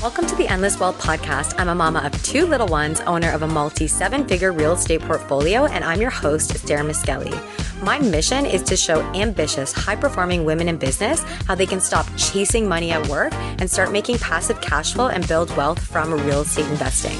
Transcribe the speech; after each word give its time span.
Welcome 0.00 0.24
to 0.28 0.34
the 0.34 0.48
Endless 0.48 0.80
Wealth 0.80 0.98
Podcast. 0.98 1.56
I'm 1.58 1.68
a 1.68 1.74
mama 1.74 1.98
of 1.98 2.22
two 2.22 2.46
little 2.46 2.68
ones, 2.68 3.02
owner 3.02 3.30
of 3.32 3.42
a 3.42 3.46
multi 3.46 3.86
seven 3.86 4.26
figure 4.26 4.50
real 4.50 4.72
estate 4.72 5.02
portfolio, 5.02 5.66
and 5.66 5.84
I'm 5.84 6.00
your 6.00 6.08
host, 6.08 6.56
Sarah 6.66 6.82
Miskelly. 6.82 7.38
My 7.82 7.98
mission 7.98 8.46
is 8.46 8.62
to 8.62 8.78
show 8.78 9.02
ambitious, 9.12 9.74
high 9.74 9.96
performing 9.96 10.46
women 10.46 10.70
in 10.70 10.78
business 10.78 11.22
how 11.46 11.54
they 11.54 11.66
can 11.66 11.82
stop 11.82 12.06
chasing 12.16 12.66
money 12.66 12.92
at 12.92 13.06
work 13.08 13.34
and 13.34 13.70
start 13.70 13.92
making 13.92 14.16
passive 14.16 14.58
cash 14.62 14.94
flow 14.94 15.08
and 15.08 15.28
build 15.28 15.54
wealth 15.54 15.78
from 15.78 16.14
real 16.14 16.40
estate 16.40 16.66
investing. 16.68 17.18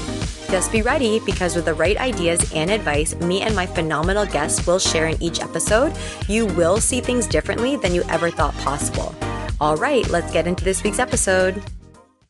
Just 0.49 0.71
be 0.71 0.81
ready 0.81 1.19
because 1.19 1.55
with 1.55 1.65
the 1.65 1.75
right 1.75 1.97
ideas 1.97 2.51
and 2.51 2.71
advice, 2.71 3.13
me 3.17 3.41
and 3.41 3.55
my 3.55 3.67
phenomenal 3.67 4.25
guests 4.25 4.65
will 4.65 4.79
share 4.79 5.07
in 5.07 5.21
each 5.21 5.39
episode, 5.39 5.95
you 6.27 6.47
will 6.47 6.77
see 6.77 6.99
things 6.99 7.27
differently 7.27 7.75
than 7.75 7.93
you 7.93 8.01
ever 8.09 8.31
thought 8.31 8.55
possible. 8.55 9.13
All 9.59 9.77
right, 9.77 10.09
let's 10.09 10.33
get 10.33 10.47
into 10.47 10.63
this 10.63 10.83
week's 10.83 10.97
episode. 10.97 11.61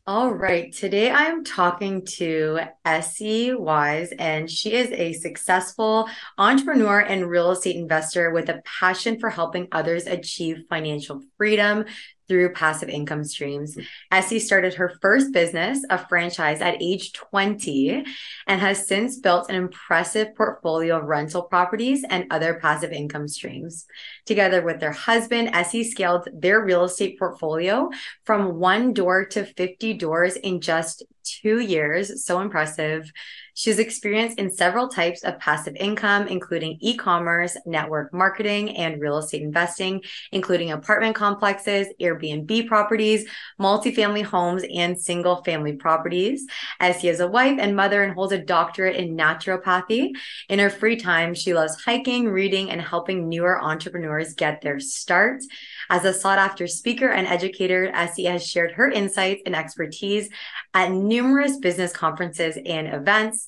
All 0.04 0.32
right. 0.32 0.72
Today 0.74 1.12
I'm 1.12 1.44
talking 1.44 2.04
to 2.16 2.58
Essie 2.84 3.54
Wise, 3.54 4.10
and 4.18 4.50
she 4.50 4.72
is 4.72 4.90
a 4.90 5.12
successful 5.12 6.08
entrepreneur 6.36 6.98
and 6.98 7.30
real 7.30 7.52
estate 7.52 7.76
investor 7.76 8.32
with 8.32 8.48
a 8.48 8.62
passion 8.64 9.20
for 9.20 9.30
helping 9.30 9.68
others 9.70 10.08
achieve 10.08 10.64
financial 10.68 11.22
freedom 11.36 11.84
through 12.32 12.50
passive 12.54 12.88
income 12.88 13.22
streams. 13.22 13.76
Mm. 13.76 13.84
Essie 14.10 14.38
started 14.38 14.72
her 14.72 14.96
first 15.02 15.34
business, 15.34 15.84
a 15.90 15.98
franchise, 16.08 16.62
at 16.62 16.80
age 16.80 17.12
20 17.12 18.06
and 18.46 18.58
has 18.58 18.86
since 18.86 19.18
built 19.18 19.50
an 19.50 19.54
impressive 19.54 20.34
portfolio 20.34 20.96
of 20.96 21.04
rental 21.04 21.42
properties 21.42 22.06
and 22.08 22.24
other 22.30 22.54
passive 22.54 22.90
income 22.90 23.28
streams. 23.28 23.84
Together 24.24 24.62
with 24.62 24.80
their 24.80 24.92
husband, 24.92 25.50
Essie 25.52 25.84
scaled 25.84 26.26
their 26.32 26.64
real 26.64 26.84
estate 26.84 27.18
portfolio 27.18 27.90
from 28.24 28.58
one 28.58 28.94
door 28.94 29.26
to 29.26 29.44
50 29.44 29.92
doors 29.92 30.36
in 30.36 30.62
just 30.62 31.04
two 31.22 31.58
years. 31.60 32.24
So 32.24 32.40
impressive. 32.40 33.12
She's 33.54 33.78
experienced 33.78 34.38
in 34.38 34.50
several 34.50 34.88
types 34.88 35.24
of 35.24 35.38
passive 35.38 35.76
income, 35.76 36.26
including 36.26 36.78
e 36.80 36.96
commerce, 36.96 37.56
network 37.66 38.12
marketing, 38.12 38.76
and 38.76 39.00
real 39.00 39.18
estate 39.18 39.42
investing, 39.42 40.02
including 40.32 40.70
apartment 40.70 41.14
complexes, 41.14 41.88
Airbnb 42.00 42.66
properties, 42.66 43.28
multifamily 43.60 44.24
homes, 44.24 44.64
and 44.74 44.98
single 44.98 45.42
family 45.44 45.74
properties. 45.74 46.46
As 46.80 47.00
she 47.00 47.08
is 47.08 47.20
a 47.20 47.28
wife 47.28 47.58
and 47.60 47.76
mother 47.76 48.02
and 48.02 48.14
holds 48.14 48.32
a 48.32 48.38
doctorate 48.38 48.96
in 48.96 49.16
naturopathy, 49.16 50.12
in 50.48 50.58
her 50.58 50.70
free 50.70 50.96
time, 50.96 51.34
she 51.34 51.54
loves 51.54 51.82
hiking, 51.82 52.28
reading, 52.28 52.70
and 52.70 52.80
helping 52.80 53.28
newer 53.28 53.62
entrepreneurs 53.62 54.34
get 54.34 54.60
their 54.60 54.80
start. 54.80 55.42
As 55.92 56.06
a 56.06 56.14
sought 56.14 56.38
after 56.38 56.66
speaker 56.66 57.10
and 57.10 57.26
educator, 57.26 57.90
Essie 57.92 58.24
has 58.24 58.46
shared 58.46 58.72
her 58.72 58.90
insights 58.90 59.42
and 59.44 59.54
expertise 59.54 60.30
at 60.72 60.90
numerous 60.90 61.58
business 61.58 61.92
conferences 61.92 62.56
and 62.64 62.88
events. 62.88 63.46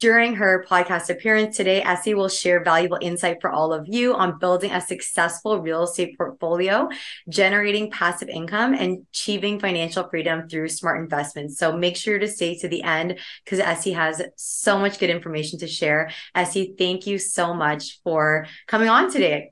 During 0.00 0.36
her 0.36 0.64
podcast 0.66 1.10
appearance 1.10 1.54
today, 1.54 1.82
Essie 1.82 2.14
will 2.14 2.30
share 2.30 2.64
valuable 2.64 2.98
insight 3.02 3.36
for 3.42 3.50
all 3.50 3.74
of 3.74 3.86
you 3.86 4.14
on 4.14 4.38
building 4.38 4.72
a 4.72 4.80
successful 4.80 5.60
real 5.60 5.82
estate 5.82 6.16
portfolio, 6.16 6.88
generating 7.28 7.90
passive 7.90 8.30
income, 8.30 8.72
and 8.72 9.06
achieving 9.12 9.60
financial 9.60 10.08
freedom 10.08 10.48
through 10.48 10.70
smart 10.70 11.02
investments. 11.02 11.58
So 11.58 11.76
make 11.76 11.98
sure 11.98 12.18
to 12.18 12.28
stay 12.28 12.58
to 12.60 12.68
the 12.68 12.82
end 12.82 13.18
because 13.44 13.60
Essie 13.60 13.92
has 13.92 14.22
so 14.36 14.78
much 14.78 14.98
good 14.98 15.10
information 15.10 15.58
to 15.58 15.68
share. 15.68 16.10
Essie, 16.34 16.74
thank 16.78 17.06
you 17.06 17.18
so 17.18 17.52
much 17.52 18.00
for 18.02 18.46
coming 18.66 18.88
on 18.88 19.12
today. 19.12 19.51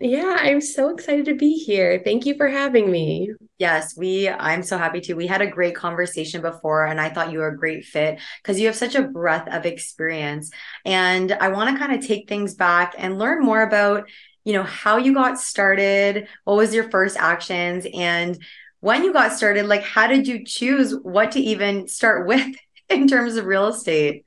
Yeah, 0.00 0.36
I'm 0.38 0.60
so 0.60 0.90
excited 0.90 1.24
to 1.24 1.34
be 1.34 1.54
here. 1.54 2.00
Thank 2.04 2.24
you 2.24 2.36
for 2.36 2.46
having 2.48 2.88
me. 2.88 3.30
Yes, 3.58 3.96
we 3.96 4.28
I'm 4.28 4.62
so 4.62 4.78
happy 4.78 5.00
to. 5.02 5.14
We 5.14 5.26
had 5.26 5.42
a 5.42 5.46
great 5.48 5.74
conversation 5.74 6.40
before 6.40 6.86
and 6.86 7.00
I 7.00 7.08
thought 7.08 7.32
you 7.32 7.40
were 7.40 7.48
a 7.48 7.58
great 7.58 7.84
fit 7.84 8.20
because 8.40 8.60
you 8.60 8.66
have 8.66 8.76
such 8.76 8.94
a 8.94 9.02
breadth 9.02 9.48
of 9.52 9.66
experience. 9.66 10.52
And 10.84 11.32
I 11.32 11.48
want 11.48 11.70
to 11.76 11.84
kind 11.84 11.98
of 12.00 12.06
take 12.06 12.28
things 12.28 12.54
back 12.54 12.94
and 12.96 13.18
learn 13.18 13.42
more 13.44 13.60
about, 13.62 14.08
you 14.44 14.52
know, 14.52 14.62
how 14.62 14.98
you 14.98 15.12
got 15.14 15.40
started, 15.40 16.28
what 16.44 16.56
was 16.56 16.72
your 16.72 16.88
first 16.90 17.16
actions 17.16 17.84
and 17.92 18.38
when 18.80 19.02
you 19.02 19.12
got 19.12 19.32
started, 19.32 19.66
like 19.66 19.82
how 19.82 20.06
did 20.06 20.28
you 20.28 20.44
choose 20.44 20.94
what 21.02 21.32
to 21.32 21.40
even 21.40 21.88
start 21.88 22.28
with 22.28 22.46
in 22.88 23.08
terms 23.08 23.34
of 23.34 23.46
real 23.46 23.66
estate? 23.66 24.24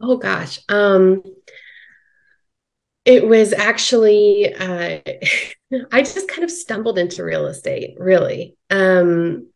Oh 0.00 0.16
gosh. 0.16 0.58
Um 0.68 1.22
it 3.06 3.26
was 3.26 3.52
actually, 3.52 4.52
uh, 4.52 4.98
I 5.92 6.02
just 6.02 6.28
kind 6.28 6.44
of 6.44 6.50
stumbled 6.50 6.98
into 6.98 7.24
real 7.24 7.46
estate, 7.46 7.94
really. 7.98 8.56
Um, 8.68 9.48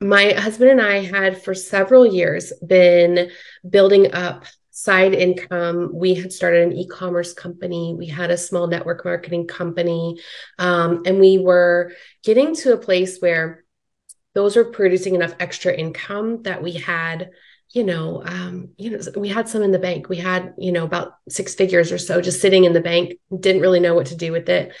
my 0.00 0.32
husband 0.32 0.72
and 0.72 0.82
I 0.82 0.98
had 0.98 1.42
for 1.42 1.54
several 1.54 2.06
years 2.06 2.52
been 2.66 3.30
building 3.68 4.12
up 4.12 4.44
side 4.72 5.14
income. 5.14 5.90
We 5.94 6.14
had 6.14 6.32
started 6.32 6.64
an 6.64 6.76
e 6.76 6.86
commerce 6.86 7.32
company, 7.32 7.94
we 7.96 8.06
had 8.06 8.30
a 8.30 8.36
small 8.36 8.66
network 8.66 9.04
marketing 9.06 9.46
company, 9.46 10.20
um, 10.58 11.02
and 11.06 11.18
we 11.18 11.38
were 11.38 11.92
getting 12.24 12.54
to 12.56 12.74
a 12.74 12.78
place 12.78 13.18
where 13.20 13.64
those 14.34 14.54
were 14.54 14.66
producing 14.66 15.14
enough 15.14 15.34
extra 15.40 15.72
income 15.72 16.42
that 16.42 16.62
we 16.62 16.72
had 16.72 17.30
you 17.76 17.84
know, 17.84 18.22
um, 18.24 18.70
you 18.78 18.88
know, 18.88 18.98
we 19.18 19.28
had 19.28 19.50
some 19.50 19.62
in 19.62 19.70
the 19.70 19.78
bank. 19.78 20.08
We 20.08 20.16
had, 20.16 20.54
you 20.56 20.72
know, 20.72 20.84
about 20.84 21.18
six 21.28 21.54
figures 21.54 21.92
or 21.92 21.98
so 21.98 22.22
just 22.22 22.40
sitting 22.40 22.64
in 22.64 22.72
the 22.72 22.80
bank. 22.80 23.18
Didn't 23.38 23.60
really 23.60 23.80
know 23.80 23.94
what 23.94 24.06
to 24.06 24.16
do 24.16 24.32
with 24.32 24.48
it. 24.48 24.72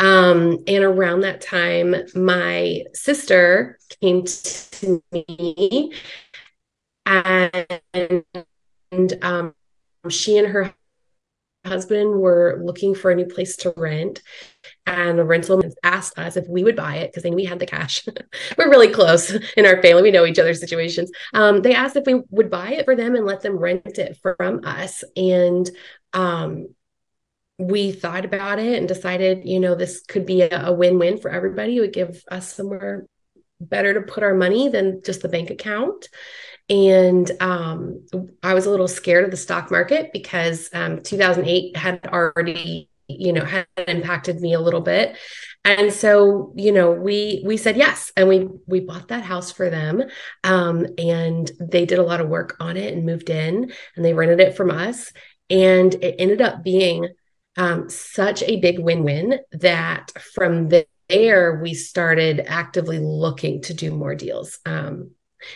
Um, 0.00 0.58
and 0.66 0.82
around 0.82 1.20
that 1.20 1.40
time, 1.40 1.94
my 2.16 2.82
sister 2.94 3.78
came 4.00 4.24
to 4.24 5.00
me, 5.12 5.92
and, 7.06 8.24
and 8.90 9.18
um, 9.22 9.54
she 10.08 10.36
and 10.36 10.48
her 10.48 10.74
husband 11.64 12.20
were 12.20 12.60
looking 12.64 12.92
for 12.92 13.12
a 13.12 13.14
new 13.14 13.26
place 13.26 13.54
to 13.58 13.72
rent 13.76 14.20
and 14.86 15.28
rental 15.28 15.62
asked 15.82 16.18
us 16.18 16.36
if 16.36 16.46
we 16.48 16.64
would 16.64 16.76
buy 16.76 16.96
it 16.96 17.10
because 17.10 17.22
they 17.22 17.30
knew 17.30 17.36
we 17.36 17.44
had 17.44 17.58
the 17.58 17.66
cash. 17.66 18.06
We're 18.58 18.70
really 18.70 18.88
close 18.88 19.30
in 19.56 19.66
our 19.66 19.80
family. 19.82 20.02
We 20.02 20.10
know 20.10 20.26
each 20.26 20.38
other's 20.38 20.60
situations. 20.60 21.10
Um, 21.34 21.62
they 21.62 21.74
asked 21.74 21.96
if 21.96 22.06
we 22.06 22.22
would 22.30 22.50
buy 22.50 22.72
it 22.72 22.84
for 22.84 22.96
them 22.96 23.14
and 23.14 23.26
let 23.26 23.42
them 23.42 23.58
rent 23.58 23.98
it 23.98 24.18
from 24.22 24.60
us. 24.64 25.04
And 25.16 25.68
um, 26.12 26.68
we 27.58 27.92
thought 27.92 28.24
about 28.24 28.58
it 28.58 28.78
and 28.78 28.88
decided, 28.88 29.46
you 29.46 29.60
know, 29.60 29.74
this 29.74 30.02
could 30.02 30.26
be 30.26 30.42
a, 30.42 30.66
a 30.66 30.72
win-win 30.72 31.18
for 31.18 31.30
everybody. 31.30 31.76
It 31.76 31.80
would 31.80 31.92
give 31.92 32.22
us 32.30 32.52
somewhere 32.52 33.06
better 33.60 33.94
to 33.94 34.02
put 34.02 34.22
our 34.22 34.34
money 34.34 34.68
than 34.68 35.02
just 35.04 35.22
the 35.22 35.28
bank 35.28 35.50
account. 35.50 36.08
And 36.68 37.30
um, 37.40 38.06
I 38.42 38.54
was 38.54 38.66
a 38.66 38.70
little 38.70 38.88
scared 38.88 39.24
of 39.24 39.30
the 39.30 39.36
stock 39.36 39.70
market 39.70 40.10
because 40.12 40.70
um, 40.72 41.02
2008 41.02 41.76
had 41.76 42.06
already 42.06 42.88
you 43.18 43.32
know 43.32 43.44
had 43.44 43.66
impacted 43.88 44.40
me 44.40 44.54
a 44.54 44.60
little 44.60 44.80
bit. 44.80 45.16
And 45.64 45.92
so 45.92 46.52
you 46.56 46.72
know 46.72 46.90
we 46.90 47.42
we 47.46 47.56
said 47.56 47.76
yes 47.76 48.12
and 48.16 48.28
we 48.28 48.48
we 48.66 48.80
bought 48.80 49.08
that 49.08 49.24
house 49.24 49.52
for 49.52 49.70
them 49.70 50.02
um, 50.44 50.86
and 50.98 51.50
they 51.60 51.86
did 51.86 51.98
a 51.98 52.04
lot 52.04 52.20
of 52.20 52.28
work 52.28 52.56
on 52.60 52.76
it 52.76 52.94
and 52.94 53.06
moved 53.06 53.30
in 53.30 53.72
and 53.96 54.04
they 54.04 54.14
rented 54.14 54.40
it 54.40 54.56
from 54.56 54.70
us. 54.70 55.12
And 55.50 55.94
it 55.94 56.16
ended 56.18 56.40
up 56.40 56.64
being 56.64 57.08
um, 57.56 57.88
such 57.90 58.42
a 58.42 58.60
big 58.60 58.78
win-win 58.78 59.40
that 59.52 60.10
from 60.34 60.70
there 61.08 61.60
we 61.60 61.74
started 61.74 62.40
actively 62.46 62.98
looking 62.98 63.60
to 63.62 63.74
do 63.74 63.90
more 63.90 64.14
deals. 64.14 64.58
Um, 64.64 65.10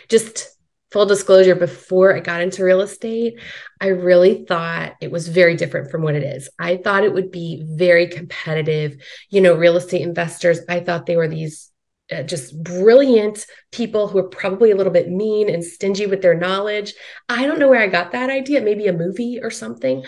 just 0.09 0.56
full 0.91 1.05
disclosure 1.05 1.55
before 1.55 2.15
I 2.15 2.19
got 2.19 2.41
into 2.41 2.63
real 2.63 2.81
estate, 2.81 3.39
I 3.81 3.87
really 3.87 4.45
thought 4.45 4.95
it 5.01 5.11
was 5.11 5.27
very 5.27 5.55
different 5.55 5.91
from 5.91 6.01
what 6.01 6.15
it 6.15 6.23
is. 6.23 6.49
I 6.59 6.77
thought 6.77 7.03
it 7.03 7.13
would 7.13 7.31
be 7.31 7.65
very 7.67 8.07
competitive. 8.07 8.97
You 9.29 9.41
know, 9.41 9.55
real 9.55 9.77
estate 9.77 10.01
investors, 10.01 10.59
I 10.69 10.79
thought 10.79 11.05
they 11.05 11.17
were 11.17 11.27
these 11.27 11.71
uh, 12.11 12.23
just 12.23 12.61
brilliant 12.63 13.45
people 13.71 14.07
who 14.07 14.17
are 14.19 14.29
probably 14.29 14.71
a 14.71 14.75
little 14.75 14.93
bit 14.93 15.09
mean 15.09 15.49
and 15.49 15.63
stingy 15.63 16.05
with 16.05 16.21
their 16.21 16.37
knowledge. 16.37 16.93
I 17.27 17.45
don't 17.45 17.59
know 17.59 17.67
where 17.67 17.81
I 17.81 17.87
got 17.87 18.13
that 18.13 18.29
idea, 18.29 18.61
maybe 18.61 18.87
a 18.87 18.93
movie 18.93 19.39
or 19.41 19.51
something. 19.51 20.05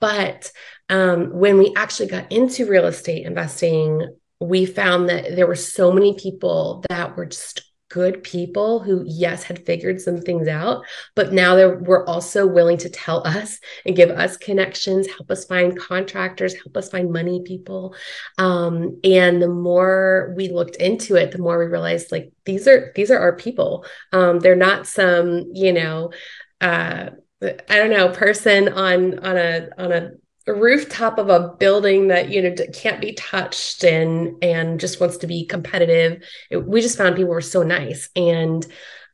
But 0.00 0.52
um, 0.88 1.32
when 1.32 1.58
we 1.58 1.72
actually 1.76 2.08
got 2.08 2.30
into 2.30 2.66
real 2.66 2.86
estate 2.86 3.26
investing, 3.26 4.16
we 4.40 4.64
found 4.64 5.08
that 5.08 5.36
there 5.36 5.46
were 5.46 5.56
so 5.56 5.92
many 5.92 6.14
people 6.14 6.84
that 6.88 7.16
were 7.16 7.26
just 7.26 7.69
good 7.90 8.22
people 8.22 8.80
who 8.80 9.04
yes 9.06 9.42
had 9.42 9.64
figured 9.66 10.00
some 10.00 10.20
things 10.20 10.48
out 10.48 10.84
but 11.14 11.32
now 11.32 11.54
they 11.54 11.66
were 11.66 12.08
also 12.08 12.46
willing 12.46 12.78
to 12.78 12.88
tell 12.88 13.26
us 13.26 13.58
and 13.84 13.96
give 13.96 14.10
us 14.10 14.36
connections 14.36 15.06
help 15.08 15.30
us 15.30 15.44
find 15.44 15.78
contractors 15.78 16.54
help 16.54 16.76
us 16.76 16.88
find 16.90 17.12
money 17.12 17.42
people. 17.44 17.94
Um, 18.38 19.00
and 19.04 19.42
the 19.42 19.48
more 19.48 20.32
we 20.36 20.48
looked 20.48 20.76
into 20.76 21.16
it 21.16 21.32
the 21.32 21.38
more 21.38 21.58
we 21.58 21.66
realized 21.66 22.12
like 22.12 22.32
these 22.44 22.66
are 22.66 22.92
these 22.94 23.10
are 23.10 23.18
our 23.18 23.36
people. 23.36 23.84
Um, 24.12 24.38
they're 24.38 24.56
not 24.56 24.86
some 24.86 25.50
you 25.52 25.72
know 25.72 26.12
uh, 26.60 27.10
i 27.42 27.76
don't 27.76 27.90
know 27.90 28.10
person 28.10 28.68
on 28.68 29.18
on 29.20 29.36
a 29.36 29.68
on 29.78 29.92
a 29.92 30.10
rooftop 30.46 31.18
of 31.18 31.28
a 31.28 31.54
building 31.58 32.08
that 32.08 32.30
you 32.30 32.42
know 32.42 32.54
can't 32.72 33.00
be 33.00 33.12
touched 33.12 33.84
and 33.84 34.42
and 34.42 34.80
just 34.80 35.00
wants 35.00 35.18
to 35.18 35.26
be 35.26 35.46
competitive 35.46 36.22
it, 36.50 36.66
we 36.66 36.80
just 36.80 36.98
found 36.98 37.16
people 37.16 37.30
were 37.30 37.40
so 37.40 37.62
nice 37.62 38.08
and 38.16 38.66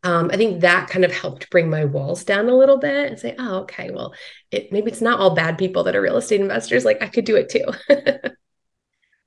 um, 0.03 0.31
i 0.33 0.37
think 0.37 0.61
that 0.61 0.89
kind 0.89 1.05
of 1.05 1.13
helped 1.13 1.51
bring 1.51 1.69
my 1.69 1.85
walls 1.85 2.25
down 2.25 2.49
a 2.49 2.57
little 2.57 2.79
bit 2.79 3.09
and 3.09 3.19
say 3.19 3.35
oh 3.39 3.59
okay 3.59 3.91
well 3.91 4.15
it, 4.51 4.71
maybe 4.73 4.91
it's 4.91 5.01
not 5.01 5.19
all 5.19 5.35
bad 5.35 5.59
people 5.59 5.85
that 5.85 5.97
are 5.97 6.01
real 6.01 6.17
estate 6.17 6.41
investors 6.41 6.85
like 6.85 7.03
i 7.03 7.09
could 7.09 7.25
do 7.25 7.37
it 7.37 7.49
too 7.49 7.65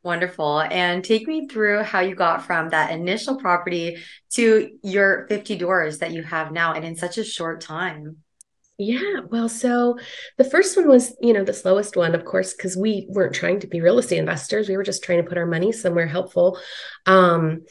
Wonderful. 0.02 0.62
And 0.62 1.04
take 1.04 1.28
me 1.28 1.48
through 1.50 1.84
how 1.84 2.00
you 2.00 2.16
got 2.16 2.46
from 2.46 2.70
that 2.70 2.92
initial 2.92 3.36
property 3.36 3.98
to 4.32 4.78
your 4.82 5.28
50 5.28 5.58
doors 5.58 5.98
that 5.98 6.12
you 6.12 6.24
have 6.24 6.54
now 6.54 6.74
and 6.74 6.86
in 6.86 6.96
such 6.96 7.18
a 7.18 7.24
short 7.24 7.60
time. 7.60 8.24
Yeah, 8.82 9.20
well, 9.30 9.50
so 9.50 10.00
the 10.38 10.46
first 10.46 10.78
one 10.78 10.88
was, 10.88 11.14
you 11.20 11.34
know, 11.34 11.44
the 11.44 11.54
slowest 11.54 11.98
one, 11.98 12.16
of 12.16 12.24
course, 12.24 12.54
because 12.54 12.78
we 12.78 13.08
weren't 13.10 13.36
trying 13.36 13.60
to 13.60 13.68
be 13.68 13.82
real 13.82 14.00
estate 14.00 14.20
investors. 14.20 14.70
We 14.70 14.78
were 14.78 14.84
just 14.84 15.04
trying 15.04 15.22
to 15.22 15.28
put 15.28 15.38
our 15.38 15.46
money 15.46 15.74
somewhere 15.74 16.08
helpful. 16.08 16.58
Um, 17.06 17.66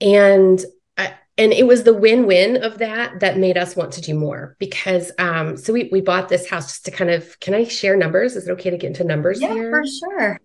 and 0.00 0.64
I, 0.96 1.12
and 1.36 1.52
it 1.52 1.66
was 1.66 1.82
the 1.82 1.92
win-win 1.92 2.64
of 2.64 2.78
that 2.78 3.20
that 3.20 3.36
made 3.36 3.58
us 3.58 3.76
want 3.76 3.92
to 3.92 4.00
do 4.00 4.14
more 4.14 4.56
because 4.58 5.12
um 5.18 5.56
so 5.58 5.72
we 5.72 5.90
we 5.92 6.00
bought 6.00 6.30
this 6.30 6.48
house 6.48 6.68
just 6.68 6.84
to 6.86 6.90
kind 6.90 7.10
of 7.10 7.38
can 7.40 7.52
I 7.52 7.64
share 7.64 7.96
numbers? 7.96 8.36
Is 8.36 8.48
it 8.48 8.52
okay 8.52 8.70
to 8.70 8.78
get 8.78 8.88
into 8.88 9.04
numbers 9.04 9.40
yeah, 9.40 9.52
here? 9.52 9.70
for 9.70 9.84
sure. 9.86 10.40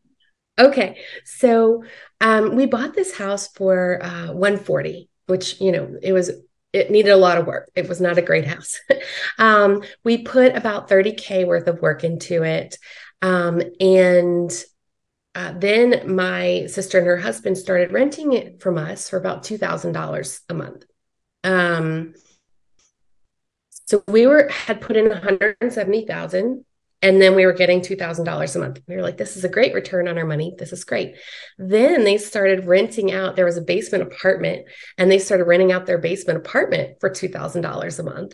Okay. 0.59 0.97
So 1.23 1.83
um 2.19 2.55
we 2.55 2.65
bought 2.65 2.93
this 2.93 3.15
house 3.15 3.47
for 3.47 4.03
uh 4.03 4.33
140, 4.33 5.09
which 5.27 5.61
you 5.61 5.71
know, 5.71 5.95
it 6.01 6.11
was 6.11 6.31
it 6.73 6.91
needed 6.91 7.11
a 7.11 7.17
lot 7.17 7.37
of 7.37 7.47
work. 7.47 7.69
It 7.75 7.89
was 7.89 7.99
not 7.99 8.17
a 8.17 8.21
great 8.21 8.47
house. 8.47 8.79
um, 9.37 9.83
we 10.03 10.19
put 10.19 10.55
about 10.55 10.89
30K 10.89 11.45
worth 11.45 11.67
of 11.67 11.81
work 11.81 12.03
into 12.03 12.43
it. 12.43 12.77
Um, 13.21 13.61
and 13.79 14.51
uh, 15.35 15.53
then 15.57 16.13
my 16.13 16.65
sister 16.67 16.97
and 16.97 17.07
her 17.07 17.17
husband 17.17 17.57
started 17.57 17.91
renting 17.91 18.33
it 18.33 18.61
from 18.61 18.77
us 18.77 19.09
for 19.09 19.17
about 19.17 19.43
$2,000 19.43 20.39
a 20.49 20.53
month. 20.53 20.85
Um, 21.43 22.13
so 23.85 24.03
we 24.07 24.27
were 24.27 24.47
had 24.47 24.81
put 24.81 24.95
in 24.95 25.09
170,000 25.09 26.65
and 27.01 27.21
then 27.21 27.35
we 27.35 27.45
were 27.45 27.53
getting 27.53 27.81
$2,000 27.81 28.55
a 28.55 28.59
month. 28.59 28.81
We 28.87 28.95
were 28.95 29.01
like, 29.01 29.17
this 29.17 29.35
is 29.35 29.43
a 29.43 29.49
great 29.49 29.73
return 29.73 30.07
on 30.07 30.17
our 30.17 30.25
money. 30.25 30.53
This 30.57 30.71
is 30.71 30.83
great. 30.83 31.15
Then 31.57 32.03
they 32.03 32.17
started 32.17 32.67
renting 32.67 33.11
out, 33.11 33.35
there 33.35 33.45
was 33.45 33.57
a 33.57 33.61
basement 33.61 34.03
apartment, 34.03 34.67
and 34.97 35.09
they 35.09 35.17
started 35.17 35.45
renting 35.45 35.71
out 35.71 35.87
their 35.87 35.97
basement 35.97 36.37
apartment 36.37 36.97
for 36.99 37.09
$2,000 37.09 37.99
a 37.99 38.03
month. 38.03 38.33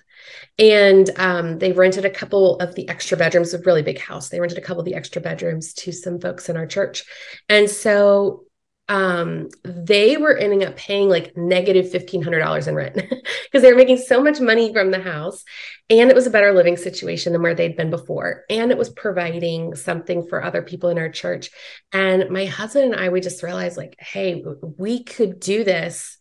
And 0.60 1.10
um, 1.16 1.60
they 1.60 1.72
rented 1.72 2.04
a 2.04 2.10
couple 2.10 2.58
of 2.58 2.76
the 2.76 2.90
extra 2.90 3.16
bedrooms, 3.16 3.54
a 3.54 3.60
really 3.60 3.84
big 3.84 4.00
house. 4.00 4.30
They 4.30 4.40
rented 4.40 4.58
a 4.58 4.62
couple 4.62 4.82
of 4.82 4.86
the 4.86 4.96
extra 4.96 5.22
bedrooms 5.22 5.74
to 5.76 5.94
some 5.94 6.20
folks 6.20 6.50
in 6.50 6.58
our 6.58 6.68
church. 6.68 7.06
And 7.48 7.70
so 7.70 8.47
um 8.90 9.50
they 9.64 10.16
were 10.16 10.38
ending 10.38 10.64
up 10.64 10.78
paying 10.78 11.10
like 11.10 11.36
negative 11.36 11.88
$1500 11.88 12.68
in 12.68 12.76
rent 12.76 12.96
because 12.96 13.62
they 13.62 13.72
were 13.72 13.78
making 13.78 13.98
so 13.98 14.24
much 14.24 14.40
money 14.40 14.72
from 14.72 14.92
the 14.92 15.00
house 15.02 15.44
and 15.90 16.10
it 16.10 16.16
was 16.16 16.28
a 16.28 16.32
better 16.32 16.54
living 16.54 16.78
situation 16.78 17.34
than 17.34 17.42
where 17.42 17.56
they'd 17.56 17.76
been 17.76 17.90
before 17.90 18.44
and 18.50 18.72
it 18.72 18.78
was 18.78 18.90
providing 18.90 19.76
something 19.76 20.26
for 20.28 20.44
other 20.44 20.62
people 20.62 20.90
in 20.90 20.98
our 20.98 21.10
church. 21.10 21.50
And 21.92 22.30
my 22.30 22.46
husband 22.46 22.94
and 22.94 23.02
i 23.02 23.10
we 23.10 23.20
just 23.20 23.44
realized 23.44 23.78
like 23.78 23.96
hey 24.00 24.44
we 24.78 25.04
could 25.04 25.40
do 25.40 25.64
this 25.64 26.18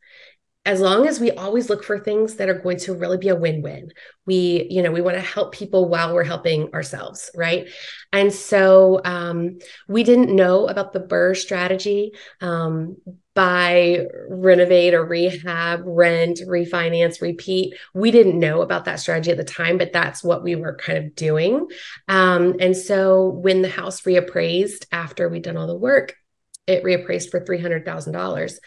as 0.66 0.80
long 0.80 1.06
as 1.06 1.20
we 1.20 1.30
always 1.30 1.70
look 1.70 1.84
for 1.84 1.98
things 1.98 2.34
that 2.34 2.48
are 2.48 2.58
going 2.58 2.76
to 2.76 2.92
really 2.92 3.16
be 3.16 3.28
a 3.28 3.36
win-win. 3.36 3.92
We 4.26 4.66
you 4.68 4.82
know 4.82 4.90
we 4.90 5.00
want 5.00 5.16
to 5.16 5.22
help 5.22 5.54
people 5.54 5.88
while 5.88 6.12
we're 6.12 6.24
helping 6.24 6.74
ourselves 6.74 7.30
right? 7.34 7.68
And 8.12 8.32
so 8.32 9.00
um, 9.04 9.58
we 9.88 10.02
didn't 10.02 10.34
know 10.34 10.66
about 10.66 10.92
the 10.92 11.00
BRRRR 11.00 11.36
strategy 11.36 12.12
um, 12.40 12.96
buy 13.34 14.06
renovate 14.28 14.94
or 14.94 15.04
rehab 15.04 15.82
rent 15.84 16.40
refinance 16.46 17.20
repeat. 17.20 17.74
We 17.94 18.10
didn't 18.10 18.40
know 18.40 18.62
about 18.62 18.86
that 18.86 18.98
strategy 18.98 19.30
at 19.30 19.36
the 19.36 19.44
time 19.44 19.78
but 19.78 19.92
that's 19.92 20.24
what 20.24 20.42
we 20.42 20.56
were 20.56 20.74
kind 20.74 20.98
of 20.98 21.14
doing. 21.14 21.68
Um, 22.08 22.56
and 22.58 22.76
so 22.76 23.28
when 23.28 23.62
the 23.62 23.68
house 23.68 24.00
reappraised 24.02 24.86
after 24.90 25.28
we'd 25.28 25.42
done 25.42 25.56
all 25.56 25.68
the 25.68 25.76
work 25.76 26.16
it 26.66 26.82
reappraised 26.82 27.30
for 27.30 27.40
$300000 27.40 28.58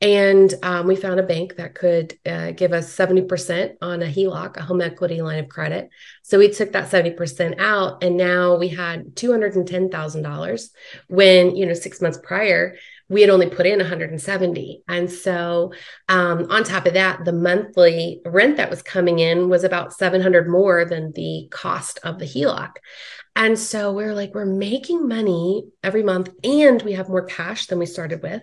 and 0.00 0.54
um, 0.62 0.86
we 0.86 0.94
found 0.94 1.18
a 1.18 1.24
bank 1.24 1.56
that 1.56 1.74
could 1.74 2.16
uh, 2.24 2.52
give 2.52 2.72
us 2.72 2.94
70% 2.96 3.74
on 3.82 4.02
a 4.02 4.06
HELOC, 4.06 4.56
a 4.56 4.62
home 4.62 4.80
equity 4.80 5.20
line 5.22 5.40
of 5.40 5.48
credit. 5.48 5.90
So 6.22 6.38
we 6.38 6.50
took 6.50 6.72
that 6.72 6.88
70% 6.88 7.58
out 7.58 8.04
and 8.04 8.16
now 8.16 8.56
we 8.56 8.68
had 8.68 9.16
$210,000 9.16 10.68
when, 11.08 11.56
you 11.56 11.66
know, 11.66 11.74
six 11.74 12.00
months 12.00 12.18
prior, 12.22 12.76
we 13.08 13.20
had 13.20 13.30
only 13.30 13.48
put 13.48 13.66
in 13.66 13.78
170. 13.78 14.82
And 14.88 15.10
so 15.10 15.72
um, 16.08 16.46
on 16.50 16.64
top 16.64 16.86
of 16.86 16.94
that, 16.94 17.24
the 17.24 17.32
monthly 17.32 18.20
rent 18.24 18.58
that 18.58 18.70
was 18.70 18.82
coming 18.82 19.18
in 19.18 19.48
was 19.48 19.64
about 19.64 19.92
700 19.92 20.48
more 20.48 20.84
than 20.84 21.12
the 21.12 21.48
cost 21.50 21.98
of 22.02 22.18
the 22.18 22.26
HELOC. 22.26 22.76
And 23.34 23.58
so 23.58 23.92
we're 23.92 24.14
like, 24.14 24.34
we're 24.34 24.44
making 24.44 25.08
money 25.08 25.64
every 25.82 26.02
month 26.02 26.30
and 26.44 26.82
we 26.82 26.94
have 26.94 27.08
more 27.08 27.24
cash 27.24 27.66
than 27.66 27.78
we 27.78 27.86
started 27.86 28.22
with 28.22 28.42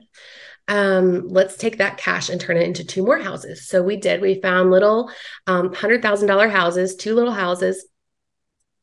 um, 0.67 1.27
let's 1.27 1.57
take 1.57 1.77
that 1.77 1.97
cash 1.97 2.29
and 2.29 2.41
turn 2.41 2.57
it 2.57 2.63
into 2.63 2.83
two 2.83 3.03
more 3.03 3.19
houses. 3.19 3.67
So 3.67 3.83
we 3.83 3.97
did. 3.97 4.21
We 4.21 4.41
found 4.41 4.71
little 4.71 5.11
um, 5.47 5.69
$100,000 5.69 6.51
houses, 6.51 6.95
two 6.95 7.13
little 7.13 7.33
houses. 7.33 7.85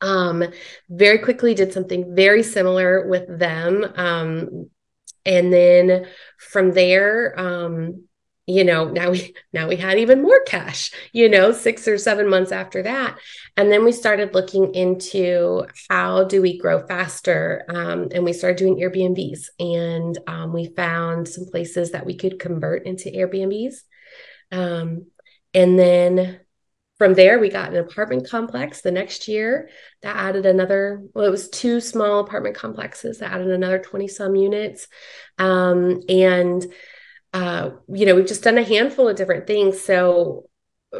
Um, 0.01 0.43
very 0.89 1.19
quickly 1.19 1.53
did 1.53 1.73
something 1.73 2.15
very 2.15 2.43
similar 2.43 3.07
with 3.07 3.39
them. 3.39 3.85
Um, 3.95 4.69
and 5.25 5.51
then 5.51 6.07
from 6.37 6.71
there, 6.71 7.39
um, 7.39 8.03
you 8.45 8.63
know 8.63 8.89
now 8.89 9.09
we 9.09 9.33
now 9.53 9.67
we 9.69 9.77
had 9.77 9.97
even 9.97 10.21
more 10.21 10.41
cash 10.45 10.91
you 11.13 11.29
know 11.29 11.53
6 11.53 11.87
or 11.87 11.97
7 11.97 12.29
months 12.29 12.51
after 12.51 12.83
that. 12.83 13.17
And 13.55 13.71
then 13.71 13.85
we 13.85 13.91
started 13.91 14.33
looking 14.33 14.73
into 14.73 15.65
how 15.89 16.25
do 16.25 16.41
we 16.41 16.57
grow 16.57 16.85
faster 16.87 17.65
um, 17.69 18.09
and 18.13 18.23
we 18.23 18.33
started 18.33 18.57
doing 18.57 18.77
airbnbs. 18.77 19.45
And 19.59 20.17
um, 20.27 20.53
we 20.53 20.73
found 20.75 21.27
some 21.27 21.45
places 21.45 21.91
that 21.91 22.05
we 22.05 22.15
could 22.15 22.39
convert 22.39 22.85
into 22.85 23.09
airbnbs. 23.09 23.75
Um, 24.51 25.05
and 25.53 25.77
then 25.77 26.39
from 27.03 27.13
there 27.15 27.39
we 27.39 27.49
got 27.49 27.69
an 27.69 27.77
apartment 27.77 28.29
complex 28.29 28.81
the 28.81 28.91
next 28.91 29.27
year 29.27 29.69
that 30.01 30.15
added 30.15 30.45
another 30.45 31.03
well 31.13 31.25
it 31.25 31.29
was 31.31 31.49
two 31.49 31.81
small 31.81 32.19
apartment 32.19 32.55
complexes 32.55 33.19
that 33.19 33.31
added 33.31 33.49
another 33.49 33.79
20 33.79 34.07
some 34.07 34.35
units 34.35 34.87
um, 35.37 35.99
and 36.07 36.65
uh, 37.33 37.71
you 37.91 38.05
know, 38.05 38.15
we've 38.15 38.27
just 38.27 38.43
done 38.43 38.59
a 38.59 38.63
handful 38.63 39.09
of 39.09 39.15
different 39.15 39.47
things. 39.47 39.81
So 39.81 40.49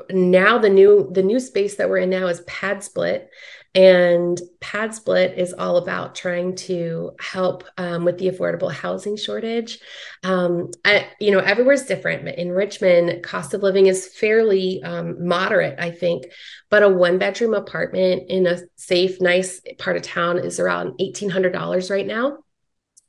now 0.10 0.58
the 0.58 0.70
new 0.70 1.10
the 1.12 1.22
new 1.22 1.40
space 1.40 1.76
that 1.76 1.90
we're 1.90 2.00
in 2.00 2.10
now 2.10 2.26
is 2.28 2.42
PadSplit 2.42 3.28
and 3.76 4.40
PadSplit 4.62 5.36
is 5.36 5.52
all 5.54 5.78
about 5.78 6.14
trying 6.14 6.56
to 6.56 7.12
help 7.20 7.64
um, 7.78 8.06
with 8.06 8.20
the 8.20 8.30
affordable 8.30 8.72
housing 8.72 9.18
shortage. 9.18 9.80
Um, 10.24 10.70
I, 10.86 11.08
you 11.20 11.32
know 11.32 11.40
everywhere's 11.40 11.84
different 11.84 12.24
but 12.24 12.38
in 12.38 12.52
richmond 12.52 13.24
cost 13.24 13.54
of 13.54 13.64
living 13.64 13.88
is 13.88 14.08
fairly 14.08 14.82
um, 14.84 15.28
moderate 15.28 15.80
i 15.80 15.92
think. 15.92 16.26
But 16.70 16.84
a 16.84 16.90
one 16.90 17.18
bedroom 17.18 17.54
apartment 17.54 18.30
in 18.30 18.48
a 18.48 18.60
safe 18.76 19.22
nice 19.22 19.62
part 19.80 19.96
of 19.96 20.04
town 20.04 20.40
is 20.40 20.60
around 20.60 20.98
$1800 21.00 21.90
right 21.90 22.08
now 22.08 22.40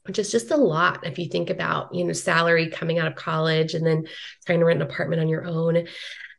which 0.06 0.18
is 0.18 0.30
just 0.30 0.50
a 0.50 0.56
lot 0.56 1.06
if 1.06 1.18
you 1.18 1.28
think 1.28 1.50
about 1.50 1.94
you 1.94 2.04
know 2.04 2.12
salary 2.12 2.68
coming 2.68 2.98
out 2.98 3.08
of 3.08 3.14
college 3.14 3.74
and 3.74 3.86
then 3.86 4.06
trying 4.46 4.60
to 4.60 4.64
rent 4.64 4.82
an 4.82 4.88
apartment 4.88 5.20
on 5.20 5.28
your 5.28 5.44
own 5.44 5.86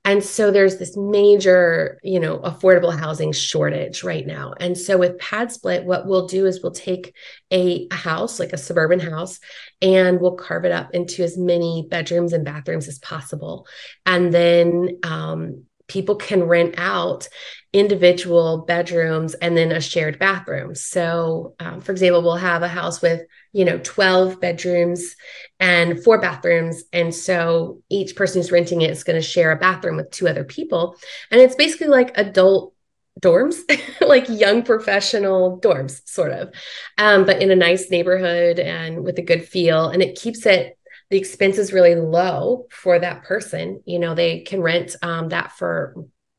and 0.05 0.24
so 0.24 0.51
there's 0.51 0.77
this 0.77 0.95
major 0.95 2.00
you 2.03 2.19
know 2.19 2.38
affordable 2.39 2.97
housing 2.97 3.33
shortage 3.33 4.03
right 4.03 4.25
now. 4.25 4.53
And 4.59 4.77
so 4.77 4.97
with 4.97 5.17
PadSplit 5.17 5.83
what 5.83 6.07
we'll 6.07 6.27
do 6.27 6.45
is 6.45 6.62
we'll 6.62 6.71
take 6.71 7.15
a, 7.51 7.88
a 7.91 7.95
house 7.95 8.39
like 8.39 8.53
a 8.53 8.57
suburban 8.57 9.00
house 9.00 9.39
and 9.81 10.21
we'll 10.21 10.35
carve 10.35 10.65
it 10.65 10.71
up 10.71 10.91
into 10.93 11.24
as 11.24 11.38
many 11.38 11.88
bedrooms 11.89 12.33
and 12.33 12.45
bathrooms 12.45 12.88
as 12.88 13.00
possible. 13.00 13.67
And 14.05 14.33
then 14.33 15.00
um, 15.03 15.63
people 15.88 16.15
can 16.15 16.44
rent 16.44 16.75
out 16.77 17.27
individual 17.74 18.60
bedrooms 18.60 19.34
and 19.34 19.58
then 19.58 19.72
a 19.72 19.82
shared 19.82 20.18
bathroom. 20.18 20.74
So, 20.75 21.56
um, 21.60 21.82
for 21.82 21.92
example, 21.92 22.22
we'll 22.22 22.38
have 22.38 22.63
a 22.63 22.70
house 22.70 23.01
with, 23.01 23.24
you 23.51 23.65
know, 23.65 23.80
12 23.84 24.39
bedrooms 24.39 25.15
and 25.60 26.01
four 26.01 26.22
bathrooms. 26.22 26.84
And 26.94 27.13
so 27.13 27.82
each 27.89 28.15
person 28.15 28.42
who's 28.42 28.51
renting 28.51 28.82
it 28.82 28.92
is 28.92 29.04
going 29.04 29.22
to 29.22 29.27
share 29.27 29.51
a 29.51 29.58
bathroom 29.58 29.98
with 29.98 30.12
two 30.12 30.27
other 30.27 30.46
people. 30.46 30.96
And 31.32 31.42
it's 31.42 31.56
basically 31.56 31.88
like 31.88 32.18
adult 32.18 32.74
dorms, 33.22 33.58
like 34.01 34.30
young 34.30 34.63
professional 34.63 35.60
dorms, 35.60 36.01
sort 36.08 36.32
of, 36.32 36.54
um, 36.98 37.25
but 37.25 37.42
in 37.42 37.51
a 37.51 37.56
nice 37.56 37.89
neighborhood 37.89 38.58
and 38.58 39.04
with 39.04 39.18
a 39.20 39.22
good 39.24 39.46
feel. 39.46 39.89
And 39.89 40.01
it 40.01 40.18
keeps 40.18 40.46
it 40.46 40.77
the 41.09 41.17
expense 41.17 41.57
is 41.57 41.74
really 41.74 41.95
low 41.95 42.65
for 42.71 43.00
that 43.00 43.24
person. 43.24 43.81
You 43.85 44.00
know, 44.00 44.15
they 44.15 44.41
can 44.41 44.62
rent 44.62 44.95
um, 45.01 45.29
that 45.29 45.51
for 45.51 45.95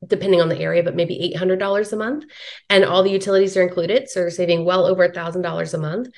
depending 0.06 0.40
on 0.40 0.48
the 0.48 0.58
area, 0.58 0.82
but 0.82 0.94
maybe 0.94 1.34
$800 1.36 1.92
a 1.92 1.96
month. 1.96 2.24
And 2.68 2.84
all 2.84 3.02
the 3.02 3.10
utilities 3.10 3.56
are 3.56 3.62
included. 3.62 4.08
So 4.08 4.20
they're 4.20 4.30
saving 4.30 4.64
well 4.64 4.86
over 4.86 5.08
$1,000 5.08 5.74
a 5.74 5.78
month. 5.78 6.08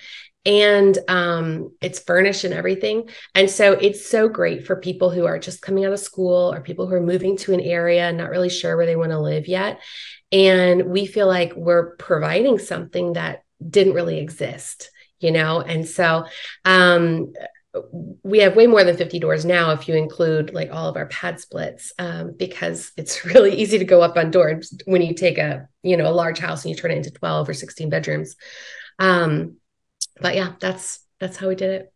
And 0.44 0.98
um, 1.08 1.72
it's 1.80 1.98
furnished 1.98 2.44
and 2.44 2.54
everything. 2.54 3.10
And 3.34 3.50
so 3.50 3.72
it's 3.72 4.06
so 4.06 4.28
great 4.28 4.66
for 4.66 4.76
people 4.76 5.10
who 5.10 5.26
are 5.26 5.38
just 5.38 5.62
coming 5.62 5.84
out 5.84 5.92
of 5.92 6.00
school 6.00 6.52
or 6.52 6.60
people 6.60 6.86
who 6.86 6.94
are 6.94 7.00
moving 7.00 7.36
to 7.38 7.52
an 7.52 7.60
area 7.60 8.08
and 8.08 8.16
not 8.16 8.30
really 8.30 8.48
sure 8.48 8.76
where 8.76 8.86
they 8.86 8.96
want 8.96 9.10
to 9.10 9.20
live 9.20 9.46
yet. 9.46 9.80
And 10.32 10.86
we 10.86 11.06
feel 11.06 11.26
like 11.26 11.52
we're 11.54 11.96
providing 11.96 12.58
something 12.58 13.14
that 13.14 13.42
didn't 13.66 13.94
really 13.94 14.18
exist 14.18 14.90
you 15.20 15.32
know 15.32 15.60
and 15.60 15.88
so 15.88 16.24
um 16.64 17.32
we 18.22 18.38
have 18.40 18.56
way 18.56 18.66
more 18.66 18.84
than 18.84 18.96
50 18.96 19.18
doors 19.18 19.44
now 19.44 19.72
if 19.72 19.88
you 19.88 19.94
include 19.94 20.52
like 20.54 20.70
all 20.70 20.88
of 20.88 20.96
our 20.96 21.08
PadSplits 21.08 21.90
um, 21.98 22.34
because 22.36 22.92
it's 22.96 23.24
really 23.24 23.54
easy 23.54 23.78
to 23.78 23.84
go 23.84 24.02
up 24.02 24.16
on 24.16 24.30
doors 24.30 24.74
when 24.86 25.02
you 25.02 25.14
take 25.14 25.38
a 25.38 25.68
you 25.82 25.96
know 25.96 26.08
a 26.08 26.12
large 26.12 26.38
house 26.38 26.64
and 26.64 26.70
you 26.70 26.76
turn 26.76 26.90
it 26.90 26.96
into 26.96 27.10
12 27.10 27.48
or 27.48 27.54
16 27.54 27.90
bedrooms. 27.90 28.36
Um, 28.98 29.56
but 30.20 30.34
yeah 30.34 30.54
that's 30.60 31.00
that's 31.20 31.36
how 31.36 31.48
we 31.48 31.54
did 31.54 31.70
it. 31.70 31.92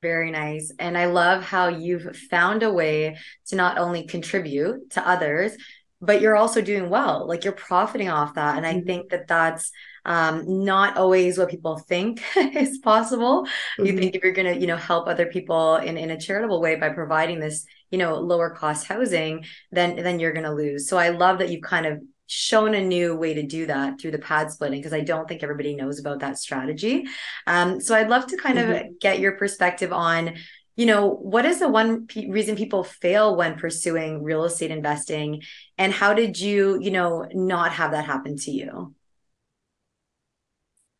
Very 0.00 0.30
nice. 0.30 0.72
And 0.78 0.96
i 0.96 1.06
love 1.06 1.42
how 1.42 1.68
you've 1.68 2.16
found 2.30 2.62
a 2.62 2.72
way 2.72 3.16
to 3.48 3.56
not 3.56 3.78
only 3.78 4.06
contribute 4.06 4.90
to 4.90 5.06
others 5.06 5.56
but 6.00 6.20
you're 6.20 6.36
also 6.36 6.60
doing 6.60 6.90
well. 6.90 7.26
Like 7.26 7.42
you're 7.42 7.52
profiting 7.52 8.08
off 8.08 8.34
that. 8.34 8.56
And 8.56 8.66
i 8.66 8.74
mm-hmm. 8.74 8.86
think 8.86 9.10
that 9.10 9.26
that's 9.26 9.72
um, 10.04 10.64
not 10.64 10.96
always 10.96 11.38
what 11.38 11.50
people 11.50 11.78
think 11.78 12.22
is 12.36 12.78
possible. 12.78 13.44
Mm-hmm. 13.44 13.86
You 13.86 13.98
think 13.98 14.14
if 14.14 14.22
you're 14.22 14.32
going 14.32 14.54
to, 14.54 14.60
you 14.60 14.66
know, 14.66 14.76
help 14.76 15.08
other 15.08 15.26
people 15.26 15.76
in, 15.76 15.96
in 15.96 16.10
a 16.10 16.20
charitable 16.20 16.60
way 16.60 16.76
by 16.76 16.90
providing 16.90 17.40
this, 17.40 17.66
you 17.90 17.98
know, 17.98 18.18
lower 18.18 18.50
cost 18.50 18.86
housing, 18.86 19.44
then 19.72 19.96
then 19.96 20.20
you're 20.20 20.32
going 20.32 20.44
to 20.44 20.54
lose. 20.54 20.88
So 20.88 20.98
I 20.98 21.10
love 21.10 21.38
that 21.38 21.50
you've 21.50 21.62
kind 21.62 21.86
of 21.86 22.00
shown 22.26 22.74
a 22.74 22.84
new 22.84 23.16
way 23.16 23.32
to 23.34 23.42
do 23.42 23.66
that 23.66 23.98
through 23.98 24.10
the 24.10 24.18
pad 24.18 24.50
splitting 24.50 24.78
because 24.78 24.92
I 24.92 25.00
don't 25.00 25.26
think 25.26 25.42
everybody 25.42 25.74
knows 25.74 25.98
about 25.98 26.20
that 26.20 26.38
strategy. 26.38 27.06
Um, 27.46 27.80
so 27.80 27.94
I'd 27.94 28.10
love 28.10 28.26
to 28.26 28.36
kind 28.36 28.58
mm-hmm. 28.58 28.88
of 28.88 29.00
get 29.00 29.18
your 29.18 29.32
perspective 29.32 29.92
on 29.92 30.34
you 30.78 30.86
know 30.86 31.10
what 31.10 31.44
is 31.44 31.58
the 31.58 31.68
one 31.68 32.06
p- 32.06 32.30
reason 32.30 32.54
people 32.54 32.84
fail 32.84 33.36
when 33.36 33.58
pursuing 33.58 34.22
real 34.22 34.44
estate 34.44 34.70
investing 34.70 35.42
and 35.76 35.92
how 35.92 36.14
did 36.14 36.38
you 36.38 36.78
you 36.80 36.92
know 36.92 37.26
not 37.34 37.72
have 37.72 37.90
that 37.90 38.04
happen 38.04 38.36
to 38.36 38.52
you 38.52 38.94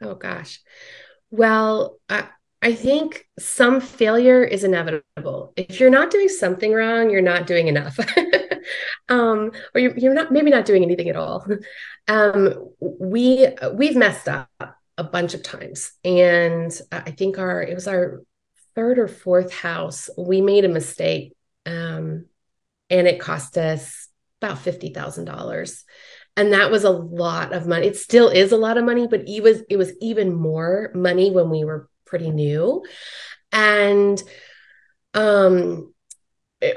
Oh 0.02 0.14
gosh. 0.14 0.60
Well, 1.30 1.98
I, 2.08 2.28
I 2.62 2.74
think 2.74 3.28
some 3.38 3.80
failure 3.80 4.42
is 4.42 4.64
inevitable. 4.64 5.52
If 5.56 5.80
you're 5.80 5.90
not 5.90 6.10
doing 6.10 6.28
something 6.28 6.72
wrong, 6.72 7.10
you're 7.10 7.20
not 7.20 7.46
doing 7.46 7.68
enough. 7.68 7.98
um, 9.08 9.52
or 9.74 9.80
you're, 9.80 9.96
you're 9.96 10.14
not 10.14 10.32
maybe 10.32 10.50
not 10.50 10.64
doing 10.64 10.82
anything 10.82 11.08
at 11.08 11.16
all. 11.16 11.46
Um, 12.10 12.70
we 12.80 13.46
we've 13.74 13.94
messed 13.94 14.30
up 14.30 14.48
a 14.96 15.04
bunch 15.04 15.34
of 15.34 15.42
times, 15.42 15.92
and 16.02 16.72
I 16.90 17.10
think 17.10 17.38
our 17.38 17.62
it 17.62 17.74
was 17.74 17.86
our 17.86 18.22
third 18.74 18.98
or 18.98 19.08
fourth 19.08 19.52
house. 19.52 20.08
We 20.16 20.40
made 20.40 20.64
a 20.64 20.70
mistake, 20.70 21.34
um, 21.66 22.24
and 22.88 23.06
it 23.06 23.20
cost 23.20 23.58
us 23.58 24.08
about 24.40 24.60
fifty 24.60 24.94
thousand 24.94 25.26
dollars 25.26 25.84
and 26.38 26.52
that 26.52 26.70
was 26.70 26.84
a 26.84 26.90
lot 26.90 27.52
of 27.52 27.66
money. 27.66 27.88
It 27.88 27.96
still 27.96 28.28
is 28.28 28.52
a 28.52 28.56
lot 28.56 28.78
of 28.78 28.84
money 28.84 29.08
but 29.08 29.28
it 29.28 29.42
was 29.42 29.62
it 29.68 29.76
was 29.76 29.92
even 30.00 30.32
more 30.32 30.92
money 30.94 31.32
when 31.32 31.50
we 31.50 31.64
were 31.64 31.90
pretty 32.06 32.30
new. 32.30 32.84
And 33.50 34.22
um 35.14 35.92
it, 36.60 36.76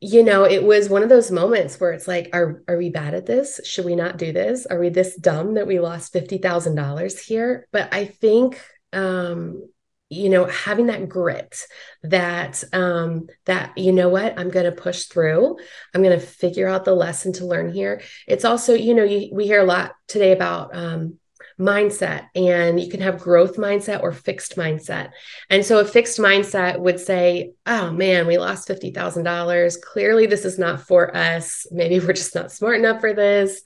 you 0.00 0.22
know 0.22 0.44
it 0.44 0.62
was 0.62 0.88
one 0.88 1.02
of 1.02 1.08
those 1.08 1.30
moments 1.30 1.78
where 1.80 1.92
it's 1.92 2.06
like 2.06 2.30
are 2.32 2.62
are 2.68 2.78
we 2.78 2.90
bad 2.90 3.14
at 3.14 3.26
this? 3.26 3.60
Should 3.64 3.86
we 3.86 3.96
not 3.96 4.18
do 4.18 4.32
this? 4.32 4.66
Are 4.66 4.78
we 4.78 4.88
this 4.88 5.16
dumb 5.16 5.54
that 5.54 5.66
we 5.66 5.80
lost 5.80 6.14
$50,000 6.14 7.18
here? 7.18 7.66
But 7.72 7.92
i 7.92 8.04
think 8.04 8.60
um 8.92 9.68
you 10.12 10.28
know 10.28 10.44
having 10.44 10.86
that 10.86 11.08
grit 11.08 11.58
that 12.02 12.62
um 12.72 13.26
that 13.46 13.76
you 13.76 13.92
know 13.92 14.08
what 14.08 14.38
i'm 14.38 14.50
going 14.50 14.66
to 14.66 14.72
push 14.72 15.04
through. 15.04 15.56
I'm 15.94 16.02
going 16.02 16.18
to 16.18 16.24
figure 16.24 16.68
out 16.68 16.84
the 16.84 16.94
lesson 16.94 17.32
to 17.34 17.46
learn 17.46 17.72
here. 17.72 18.02
It's 18.26 18.44
also 18.44 18.74
you 18.74 18.94
know 18.94 19.04
you, 19.04 19.30
we 19.32 19.46
hear 19.46 19.60
a 19.60 19.66
lot 19.66 19.92
today 20.08 20.32
about 20.32 20.74
um 20.74 21.18
mindset 21.58 22.26
and 22.34 22.80
you 22.80 22.90
can 22.90 23.00
have 23.00 23.20
growth 23.20 23.56
mindset 23.56 24.02
or 24.02 24.10
fixed 24.10 24.56
mindset. 24.56 25.10
And 25.50 25.64
so 25.64 25.78
a 25.78 25.84
fixed 25.84 26.18
mindset 26.18 26.78
would 26.78 26.98
say 26.98 27.52
oh 27.66 27.92
man 27.92 28.26
we 28.26 28.38
lost 28.38 28.68
$50000 28.68 29.80
clearly 29.80 30.26
this 30.26 30.44
is 30.44 30.58
not 30.58 30.86
for 30.86 31.14
us. 31.16 31.66
Maybe 31.70 32.00
we're 32.00 32.14
just 32.14 32.34
not 32.34 32.52
smart 32.52 32.78
enough 32.78 33.00
for 33.00 33.14
this 33.14 33.62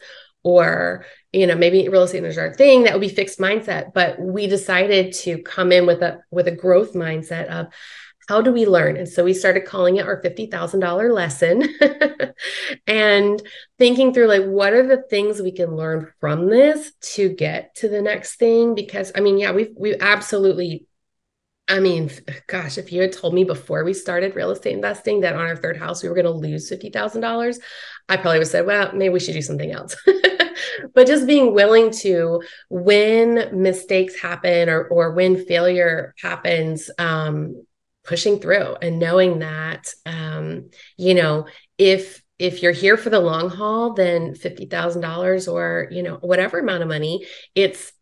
or 0.47 1.05
you 1.33 1.45
know 1.45 1.57
maybe 1.57 1.89
real 1.89 2.05
estate 2.05 2.23
is 2.23 2.39
our 2.39 2.55
thing 2.55 2.85
that 2.85 2.93
would 2.93 3.01
be 3.01 3.09
fixed 3.09 3.41
mindset 3.41 3.93
but 3.93 4.17
we 4.21 4.47
decided 4.47 5.13
to 5.13 5.43
come 5.43 5.73
in 5.73 5.87
with 5.87 6.01
a 6.03 6.21
with 6.31 6.47
a 6.47 6.55
growth 6.55 6.95
mindset 6.95 7.49
of 7.49 7.67
how 8.29 8.41
do 8.41 8.53
we 8.53 8.65
learn 8.65 8.97
and 8.97 9.09
so 9.09 9.25
we 9.25 9.35
started 9.35 9.65
calling 9.65 9.97
it 9.97 10.07
our 10.07 10.23
$50000 10.23 11.13
lesson 11.13 11.69
and 12.87 13.43
thinking 13.77 14.15
through 14.15 14.29
like 14.29 14.45
what 14.45 14.73
are 14.73 14.87
the 14.87 15.03
things 15.11 15.43
we 15.43 15.51
can 15.51 15.75
learn 15.75 16.13
from 16.21 16.47
this 16.47 16.93
to 17.01 17.29
get 17.29 17.75
to 17.75 17.89
the 17.89 18.01
next 18.01 18.37
thing 18.37 18.77
because 18.77 19.11
i 19.17 19.21
mean 19.21 19.39
yeah 19.39 19.51
we've 19.51 19.75
we 19.77 19.99
absolutely 19.99 20.87
I 21.69 21.81
mean, 21.81 22.11
gosh, 22.47 22.79
if 22.79 22.93
you 22.93 23.03
had 23.03 23.13
told 23.13 23.35
me 23.35 23.43
before 23.43 23.83
we 23.83 23.93
started 23.93 24.37
real 24.37 24.53
estate 24.53 24.75
investing 24.75 25.21
that 25.21 25.35
on 25.35 25.41
our 25.41 25.57
third 25.57 25.77
house 25.77 26.01
we 26.01 26.09
were 26.09 26.15
going 26.15 26.27
to 26.27 26.31
lose 26.31 26.71
$50,000, 26.71 27.59
I 28.09 28.17
probably 28.17 28.39
would 28.39 28.43
have 28.43 28.49
said, 28.49 28.67
well, 28.67 28.93
maybe 28.93 29.13
we 29.13 29.19
should 29.19 29.35
do 29.35 29.43
something 29.43 29.73
else. 29.73 29.97
but 30.95 31.07
just 31.07 31.27
being 31.27 31.55
willing 31.55 31.91
to 31.91 32.43
when 32.69 33.63
mistakes 33.63 34.19
happen 34.21 34.69
or 34.69 34.85
or 34.89 35.13
when 35.13 35.45
failure 35.45 36.15
happens 36.21 36.91
um 36.99 37.65
pushing 38.05 38.39
through 38.39 38.77
and 38.83 38.99
knowing 38.99 39.41
that 39.41 39.93
um 40.05 40.71
you 40.97 41.15
know 41.15 41.47
if 41.79 42.23
if 42.39 42.63
you're 42.63 42.73
here 42.73 42.97
for 42.97 43.11
the 43.11 43.21
long 43.21 43.49
haul 43.49 43.95
then 43.95 44.35
$50,000 44.35 45.53
or 45.53 45.89
you 45.91 46.03
know 46.03 46.17
whatever 46.17 46.59
amount 46.59 46.83
of 46.83 46.89
money 46.89 47.27
it's 47.55 47.93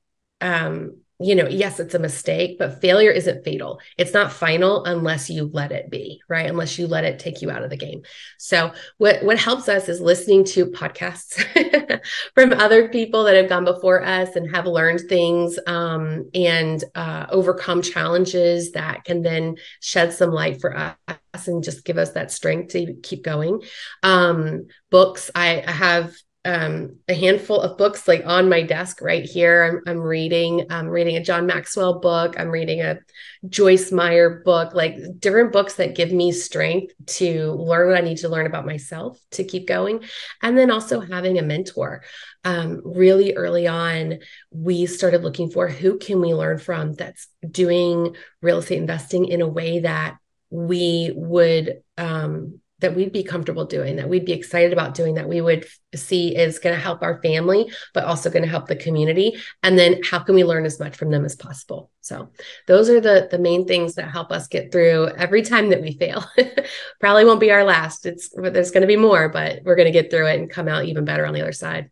um 0.40 0.96
you 1.20 1.36
know, 1.36 1.46
yes, 1.46 1.78
it's 1.78 1.94
a 1.94 1.98
mistake, 1.98 2.58
but 2.58 2.80
failure 2.80 3.10
isn't 3.10 3.44
fatal. 3.44 3.80
It's 3.96 4.12
not 4.12 4.32
final 4.32 4.84
unless 4.84 5.30
you 5.30 5.48
let 5.52 5.70
it 5.70 5.88
be, 5.88 6.20
right? 6.28 6.46
Unless 6.50 6.76
you 6.76 6.88
let 6.88 7.04
it 7.04 7.20
take 7.20 7.40
you 7.40 7.50
out 7.52 7.62
of 7.62 7.70
the 7.70 7.76
game. 7.76 8.02
So 8.38 8.72
what 8.98 9.22
what 9.22 9.38
helps 9.38 9.68
us 9.68 9.88
is 9.88 10.00
listening 10.00 10.44
to 10.46 10.66
podcasts 10.66 11.40
from 12.34 12.52
other 12.52 12.88
people 12.88 13.24
that 13.24 13.36
have 13.36 13.48
gone 13.48 13.64
before 13.64 14.04
us 14.04 14.34
and 14.34 14.54
have 14.54 14.66
learned 14.66 15.02
things 15.08 15.56
um, 15.68 16.28
and 16.34 16.82
uh, 16.96 17.26
overcome 17.30 17.80
challenges 17.80 18.72
that 18.72 19.04
can 19.04 19.22
then 19.22 19.56
shed 19.80 20.12
some 20.12 20.30
light 20.30 20.60
for 20.60 20.76
us 20.76 21.46
and 21.46 21.62
just 21.62 21.84
give 21.84 21.96
us 21.96 22.10
that 22.12 22.32
strength 22.32 22.72
to 22.72 22.94
keep 23.04 23.22
going. 23.22 23.62
Um, 24.02 24.66
books, 24.90 25.30
I, 25.34 25.62
I 25.66 25.70
have 25.70 26.12
um, 26.44 26.96
a 27.08 27.14
handful 27.14 27.60
of 27.60 27.78
books 27.78 28.06
like 28.06 28.22
on 28.26 28.50
my 28.50 28.62
desk 28.62 29.00
right 29.00 29.24
here. 29.24 29.82
I'm, 29.86 29.90
I'm 29.90 30.00
reading, 30.00 30.66
I'm 30.68 30.88
reading 30.88 31.16
a 31.16 31.22
John 31.22 31.46
Maxwell 31.46 32.00
book. 32.00 32.38
I'm 32.38 32.50
reading 32.50 32.82
a 32.82 32.98
Joyce 33.48 33.90
Meyer 33.90 34.42
book, 34.44 34.74
like 34.74 34.96
different 35.18 35.52
books 35.52 35.74
that 35.76 35.94
give 35.94 36.12
me 36.12 36.32
strength 36.32 36.92
to 37.06 37.52
learn 37.52 37.88
what 37.88 37.96
I 37.96 38.02
need 38.02 38.18
to 38.18 38.28
learn 38.28 38.46
about 38.46 38.66
myself 38.66 39.18
to 39.32 39.44
keep 39.44 39.66
going. 39.66 40.04
And 40.42 40.56
then 40.56 40.70
also 40.70 41.00
having 41.00 41.38
a 41.38 41.42
mentor. 41.42 42.02
Um, 42.44 42.82
really 42.84 43.34
early 43.34 43.66
on, 43.66 44.18
we 44.50 44.84
started 44.84 45.22
looking 45.22 45.50
for 45.50 45.66
who 45.66 45.98
can 45.98 46.20
we 46.20 46.34
learn 46.34 46.58
from 46.58 46.92
that's 46.92 47.26
doing 47.50 48.16
real 48.42 48.58
estate 48.58 48.76
investing 48.76 49.24
in 49.24 49.40
a 49.40 49.48
way 49.48 49.78
that 49.78 50.18
we 50.50 51.10
would 51.16 51.82
um, 51.96 52.60
that 52.84 52.94
we'd 52.94 53.12
be 53.12 53.24
comfortable 53.24 53.64
doing, 53.64 53.96
that 53.96 54.10
we'd 54.10 54.26
be 54.26 54.34
excited 54.34 54.74
about 54.74 54.92
doing, 54.92 55.14
that 55.14 55.26
we 55.26 55.40
would 55.40 55.66
see 55.94 56.36
is 56.36 56.58
going 56.58 56.74
to 56.74 56.80
help 56.80 57.02
our 57.02 57.18
family, 57.22 57.72
but 57.94 58.04
also 58.04 58.28
going 58.28 58.42
to 58.42 58.48
help 58.48 58.68
the 58.68 58.76
community. 58.76 59.38
And 59.62 59.78
then 59.78 60.02
how 60.04 60.18
can 60.18 60.34
we 60.34 60.44
learn 60.44 60.66
as 60.66 60.78
much 60.78 60.94
from 60.94 61.10
them 61.10 61.24
as 61.24 61.34
possible? 61.34 61.90
So 62.02 62.30
those 62.66 62.90
are 62.90 63.00
the 63.00 63.26
the 63.30 63.38
main 63.38 63.66
things 63.66 63.94
that 63.94 64.10
help 64.10 64.30
us 64.30 64.48
get 64.48 64.70
through 64.70 65.08
every 65.16 65.40
time 65.40 65.70
that 65.70 65.80
we 65.80 65.96
fail. 65.96 66.26
Probably 67.00 67.24
won't 67.24 67.40
be 67.40 67.50
our 67.52 67.64
last. 67.64 68.04
It's 68.04 68.28
there's 68.36 68.70
going 68.70 68.82
to 68.82 68.86
be 68.86 68.96
more, 68.96 69.30
but 69.30 69.60
we're 69.64 69.76
going 69.76 69.90
to 69.90 69.98
get 69.98 70.10
through 70.10 70.26
it 70.26 70.38
and 70.38 70.50
come 70.50 70.68
out 70.68 70.84
even 70.84 71.06
better 71.06 71.24
on 71.24 71.32
the 71.32 71.40
other 71.40 71.52
side. 71.52 71.90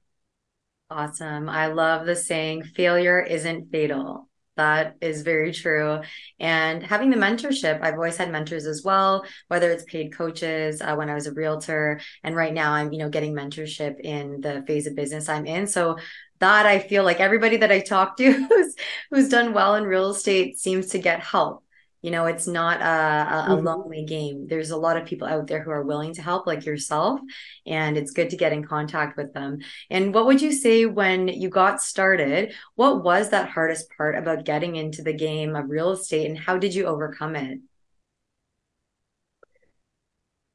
Awesome. 0.91 1.49
I 1.49 1.69
love 1.69 2.05
the 2.05 2.17
saying 2.17 2.65
failure 2.65 3.19
isn't 3.19 3.73
fatal. 3.73 4.29
That 4.57 4.97
is 5.01 5.23
very 5.23 5.53
true. 5.53 6.01
And 6.39 6.83
having 6.83 7.09
the 7.09 7.17
mentorship, 7.17 7.81
I've 7.81 7.95
always 7.95 8.19
had 8.19 8.31
mentors 8.31 8.67
as 8.67 8.83
well, 8.85 9.25
whether 9.49 9.71
it's 9.71 9.85
paid 9.85 10.15
coaches 10.15 10.83
uh, 10.83 10.95
when 10.95 11.09
I 11.09 11.15
was 11.15 11.27
a 11.27 11.33
realtor. 11.33 12.01
And 12.23 12.37
right 12.37 12.53
now 12.53 12.73
I'm, 12.73 12.93
you 12.93 12.99
know, 12.99 13.09
getting 13.09 13.35
mentorship 13.35 13.99
in 14.01 14.43
the 14.43 14.63
phase 14.67 14.87
of 14.87 14.95
business 14.95 15.29
I'm 15.29 15.47
in. 15.47 15.67
So 15.67 15.97
that 16.41 16.67
I 16.67 16.81
feel 16.81 17.05
like 17.05 17.21
everybody 17.21 17.59
that 17.59 17.73
I 17.73 17.81
talk 17.81 18.17
to 18.19 18.33
who's, 18.49 18.75
who's 19.11 19.29
done 19.29 19.55
well 19.55 19.77
in 19.77 19.85
real 19.85 20.11
estate 20.11 20.59
seems 20.59 20.89
to 20.89 20.99
get 20.99 21.21
help 21.21 21.65
You 22.03 22.11
know, 22.11 22.27
it's 22.27 22.47
not 22.47 22.81
a, 22.81 22.85
a, 22.85 23.57
mm-hmm. 23.57 23.65
lonely 23.65 24.05
game. 24.05 24.47
There's 24.49 24.71
a 24.71 24.77
lot 24.77 24.97
of 24.97 25.07
people 25.07 25.29
out 25.29 25.47
there 25.47 25.63
who 25.63 25.71
are 25.71 25.85
willing 25.85 26.13
to 26.15 26.23
help, 26.23 26.47
like 26.47 26.67
yourself, 26.67 27.21
and 27.65 27.97
it's 27.97 28.11
good 28.11 28.31
to 28.31 28.37
get 28.37 28.53
in 28.53 28.65
contact 28.65 29.17
with 29.17 29.33
them. 29.33 29.59
And 29.89 30.13
what 30.13 30.27
would 30.27 30.43
you 30.43 30.53
say 30.53 30.85
when 30.85 31.29
you 31.29 31.49
got 31.49 31.81
started? 31.81 32.55
What 32.75 33.05
was 33.05 33.31
that 33.31 33.51
hardest 33.51 33.89
part 33.97 34.17
about 34.19 34.45
getting 34.45 34.77
into 34.77 35.03
the 35.03 35.13
game 35.13 35.55
of 35.55 35.71
real 35.71 35.93
estate, 35.93 36.27
and 36.29 36.39
how 36.39 36.59
did 36.59 36.75
you 36.75 36.87
overcome 36.87 37.37
it? 37.37 37.61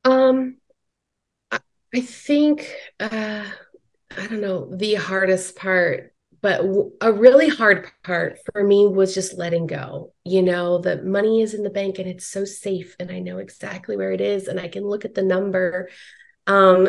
Um, 0.04 0.58
I 1.52 2.02
think 2.02 2.70
uh, 3.00 3.46
I 4.16 4.28
don't 4.28 4.42
know 4.42 4.74
the 4.76 4.96
hardest 4.96 5.56
part, 5.56 6.14
but 6.42 6.62
a 7.02 7.12
really 7.12 7.50
hard 7.50 7.90
part 8.04 8.40
for 8.52 8.64
me 8.64 8.88
was 8.88 9.14
just 9.14 9.38
letting 9.38 9.68
go. 9.68 10.14
You 10.24 10.42
know, 10.42 10.80
the 10.80 11.02
money 11.02 11.42
is 11.42 11.54
in 11.54 11.64
the 11.64 11.70
bank 11.70 12.00
and 12.00 12.08
it's 12.08 12.28
so 12.28 12.46
safe, 12.46 12.96
and 13.00 13.12
I 13.12 13.20
know 13.20 13.38
exactly 13.38 13.98
where 13.98 14.12
it 14.12 14.22
is, 14.22 14.48
and 14.48 14.60
I 14.60 14.68
can 14.68 14.86
look 14.86 15.06
at 15.06 15.16
the 15.16 15.24
number. 15.24 15.90
Um, 16.46 16.88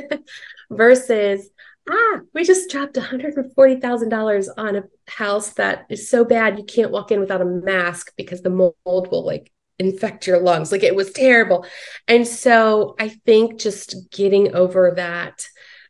versus 0.70 1.48
ah, 1.88 2.20
we 2.34 2.44
just 2.44 2.70
dropped 2.70 2.94
$140,000 2.94 4.48
on 4.56 4.76
a 4.76 4.82
house 5.06 5.50
that 5.54 5.86
is 5.88 6.10
so 6.10 6.24
bad 6.24 6.58
you 6.58 6.64
can't 6.64 6.90
walk 6.90 7.10
in 7.10 7.20
without 7.20 7.40
a 7.40 7.44
mask 7.44 8.12
because 8.16 8.42
the 8.42 8.50
mold 8.50 8.74
will 8.84 9.24
like 9.24 9.52
infect 9.78 10.26
your 10.26 10.40
lungs. 10.40 10.72
Like 10.72 10.82
it 10.82 10.96
was 10.96 11.12
terrible. 11.12 11.66
And 12.08 12.26
so 12.26 12.94
I 12.98 13.08
think 13.08 13.60
just 13.60 14.10
getting 14.10 14.54
over 14.54 14.94
that, 14.96 15.46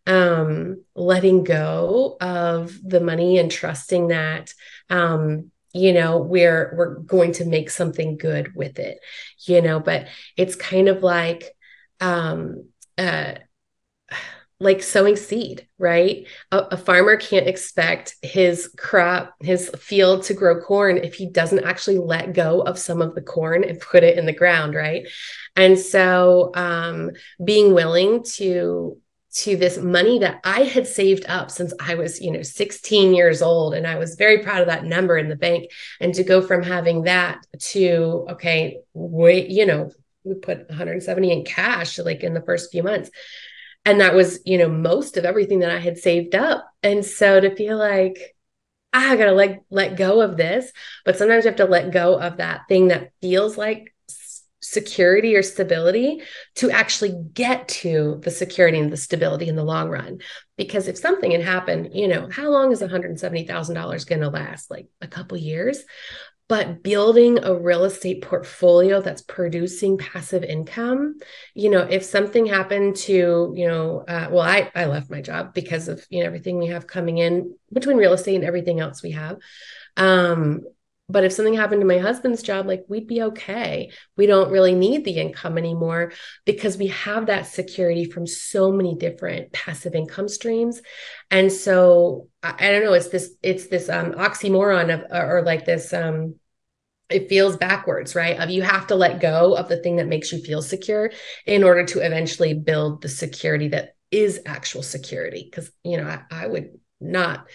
um, 0.07 0.85
letting 0.95 1.45
go 1.45 2.17
of 2.21 2.79
the 2.83 3.01
money 3.01 3.39
and 3.39 3.51
trusting 3.51 4.09
that, 4.09 4.53
um, 4.89 5.51
you 5.73 5.93
know, 5.93 6.19
we're 6.19 6.75
we're 6.77 6.95
going 7.01 7.33
to 7.33 7.45
make 7.45 7.71
something 7.71 8.17
good 8.17 8.55
with 8.55 8.79
it, 8.79 8.99
you 9.47 9.61
know, 9.61 9.81
but 9.81 10.09
it's 10.37 10.55
kind 10.55 10.89
of 10.89 11.03
like 11.03 11.45
um 12.01 12.69
uh 12.99 13.35
like 14.59 14.83
sowing 14.83 15.17
seed, 15.17 15.69
right? 15.79 16.27
A, 16.51 16.59
a, 16.59 16.77
farmer 16.79 17.17
can't 17.17 17.47
expect 17.47 18.17
his 18.23 18.71
crop, 18.79 19.35
his 19.41 19.69
field 19.79 20.23
to 20.25 20.35
grow 20.35 20.61
corn 20.61 20.97
if 20.97 21.15
he 21.15 21.29
doesn't 21.29 21.65
actually 21.65 21.99
let 21.99 22.33
go 22.33 22.63
of 22.63 22.79
some 22.79 23.03
of 23.03 23.15
the 23.15 23.21
corn 23.21 23.65
and 23.65 23.79
put 23.79 24.03
it 24.03 24.19
in 24.19 24.25
the 24.25 24.33
ground, 24.33 24.75
right? 24.75 25.07
And 25.57 25.79
so 25.79 26.53
um, 26.55 27.11
being 27.45 27.75
willing 27.75 28.23
to 28.37 28.99
to 29.37 29.57
this 29.57 29.79
money 29.79 30.19
that 30.21 30.41
I 30.45 30.63
had 30.63 30.87
saved 30.87 31.27
up 31.29 31.51
since 31.51 31.73
I 31.81 31.95
was, 31.95 32.21
you 32.21 32.31
know, 32.31 32.43
16 32.43 33.15
years 33.15 33.43
old. 33.43 33.75
And 33.75 33.87
I 33.87 33.99
was 33.99 34.15
very 34.15 34.43
proud 34.43 34.63
of 34.63 34.69
that 34.69 34.85
number 34.85 35.19
in 35.19 35.29
the 35.29 35.37
bank. 35.37 35.71
And 36.01 36.15
to 36.15 36.25
go 36.25 36.41
from 36.41 36.63
having 36.63 37.03
that 37.03 37.45
to, 37.59 38.27
okay, 38.31 38.79
wait, 38.95 39.51
you 39.51 39.67
know, 39.67 39.91
we 40.25 40.35
put 40.35 40.69
170 40.69 41.33
in 41.33 41.45
cash 41.45 41.99
like 41.99 42.23
in 42.23 42.35
the 42.35 42.43
first 42.43 42.73
few 42.73 42.83
months 42.83 43.11
and 43.87 44.01
that 44.01 44.15
was 44.15 44.41
you 44.45 44.59
know 44.59 44.69
most 44.69 45.17
of 45.17 45.25
everything 45.25 45.61
that 45.61 45.71
i 45.71 45.79
had 45.79 45.97
saved 45.97 46.35
up 46.35 46.69
and 46.83 47.05
so 47.05 47.41
to 47.41 47.55
feel 47.55 47.79
like 47.79 48.35
ah, 48.93 49.13
i 49.13 49.17
gotta 49.17 49.33
let 49.33 49.63
let 49.71 49.97
go 49.97 50.21
of 50.21 50.37
this 50.37 50.71
but 51.05 51.17
sometimes 51.17 51.45
you 51.45 51.49
have 51.49 51.57
to 51.57 51.65
let 51.65 51.93
go 51.93 52.21
of 52.21 52.39
that 52.39 52.63
thing 52.69 52.89
that 52.89 53.13
feels 53.23 53.57
like 53.57 53.95
security 54.67 55.37
or 55.37 55.43
stability 55.43 56.21
to 56.57 56.71
actually 56.71 57.15
get 57.33 57.69
to 57.69 58.21
the 58.25 58.31
security 58.33 58.79
and 58.79 58.93
the 58.93 58.97
stability 58.97 59.47
in 59.49 59.55
the 59.55 59.65
long 59.65 59.89
run. 59.89 60.19
Because 60.57 60.89
if 60.89 60.99
something 60.99 61.31
had 61.31 61.43
happened 61.43 61.91
you 61.93 62.09
know 62.09 62.29
how 62.31 62.51
long 62.51 62.73
is 62.73 62.83
$170000 62.83 64.07
going 64.07 64.21
to 64.21 64.29
last? 64.29 64.71
Like 64.71 64.89
a 65.01 65.07
couple 65.07 65.39
years? 65.39 65.85
But 66.49 66.83
building 66.83 67.43
a 67.43 67.55
real 67.55 67.85
estate 67.85 68.23
portfolio 68.23 69.01
that's 69.01 69.23
producing 69.23 69.99
passive 69.99 70.45
income 70.45 71.19
you 71.55 71.71
know 71.71 71.81
if 71.81 72.05
something 72.05 72.47
happened 72.47 72.97
to 72.97 73.53
you 73.57 73.67
know 73.67 74.05
uh, 74.07 74.29
well 74.31 74.43
i 74.43 74.71
i 74.75 74.85
left 74.85 75.11
my 75.11 75.21
job 75.21 75.55
because 75.55 75.89
of 75.89 76.05
you 76.09 76.21
know 76.21 76.27
everything 76.27 76.59
we 76.59 76.69
have 76.69 76.87
coming 76.87 77.19
in 77.19 77.53
between 77.73 77.97
real 77.97 78.13
estate 78.13 78.37
and 78.37 78.45
everything 78.45 78.79
else 78.81 79.03
we 79.03 79.13
have. 79.13 79.39
Um 79.97 80.61
but 81.09 81.25
if 81.25 81.33
something 81.33 81.55
happened 81.55 81.81
to 81.81 81.87
my 81.87 81.99
husband's 81.99 82.43
job 82.43 82.67
like 82.67 82.85
we'd 82.89 83.07
be 83.07 83.23
okay 83.23 83.91
we 84.17 84.27
don't 84.27 84.51
really 84.51 84.75
need 84.75 85.05
the 85.05 85.19
income 85.19 85.57
anymore 85.59 86.13
because 86.45 86.77
we 86.77 86.89
have 86.89 87.27
that 87.27 87.47
security 87.47 88.05
from 88.05 88.27
so 88.27 88.73
many 88.73 88.95
different 88.95 89.53
passive 89.53 89.95
income 89.95 90.29
streams 90.29 90.81
and 91.31 91.53
so 91.53 92.29
i, 92.43 92.55
I 92.59 92.73
don't 92.73 92.85
know 92.85 92.95
it's 92.95 93.09
this 93.09 93.35
it's 93.43 93.69
this 93.69 93.89
um 93.89 94.13
oxymoron 94.13 94.93
of 94.93 95.05
or, 95.11 95.39
or 95.39 95.43
like 95.43 95.65
this 95.65 95.93
um 95.93 96.35
it 97.09 97.29
feels 97.29 97.57
backwards, 97.57 98.15
right? 98.15 98.39
Of 98.39 98.51
you 98.51 98.63
have 98.63 98.89
to 98.89 98.95
let 98.95 99.21
go 99.21 99.57
of 99.57 99.69
the 99.69 99.77
thing 99.77 99.97
that 99.97 100.09
makes 100.09 100.33
you 100.33 100.41
feel 100.41 100.63
secure 100.63 101.13
in 101.47 101.63
order 101.63 101.85
to 101.85 102.01
eventually 102.01 102.55
build 102.55 103.03
the 103.03 103.09
security 103.09 103.69
that 103.69 103.95
is 104.11 104.41
actual 104.47 104.83
security. 104.83 105.49
Because, 105.49 105.71
you 105.85 105.99
know, 105.99 106.07
I, 106.07 106.23
I, 106.31 106.47
would 106.47 106.79
not 107.01 107.47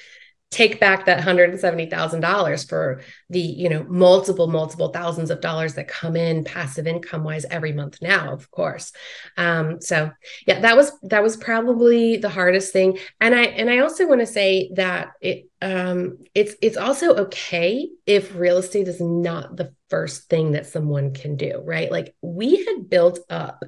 take 0.52 0.82
back 0.82 1.06
that 1.06 1.24
$170,000 1.26 2.70
for 2.70 3.02
the, 3.30 3.40
you 3.40 3.70
know, 3.70 3.86
multiple, 3.88 4.48
multiple 4.48 4.90
thousands 4.90 5.32
of 5.32 5.40
dollars 5.40 5.76
that 5.76 5.88
come 5.88 6.18
in 6.18 6.44
passive 6.44 6.86
income 6.86 7.24
wise 7.24 7.46
every 7.46 7.72
month 7.72 8.02
now, 8.02 8.34
of 8.34 8.52
course. 8.52 8.92
Um, 9.38 9.80
so 9.80 10.12
yeah, 10.46 10.60
that 10.60 10.76
was, 10.76 10.92
that 11.04 11.24
was 11.24 11.38
probably 11.38 12.18
the 12.18 12.30
hardest 12.30 12.74
thing. 12.74 13.00
And 13.22 13.34
I, 13.34 13.44
and 13.44 13.70
I 13.70 13.80
also 13.80 14.06
want 14.06 14.20
to 14.20 14.28
say 14.28 14.70
that 14.76 15.14
it, 15.22 15.50
um, 15.62 16.18
it's, 16.36 16.56
it's 16.62 16.78
also 16.78 17.16
okay 17.16 17.90
if 18.06 18.36
real 18.36 18.58
estate 18.58 18.90
is 18.90 19.00
not 19.00 19.56
the 19.56 19.74
first 19.90 20.30
thing 20.30 20.52
that 20.52 20.66
someone 20.66 21.14
can 21.14 21.38
do, 21.38 21.62
right? 21.64 21.90
Like 21.90 22.14
we 22.22 22.66
had 22.66 22.90
built 22.90 23.20
up 23.30 23.64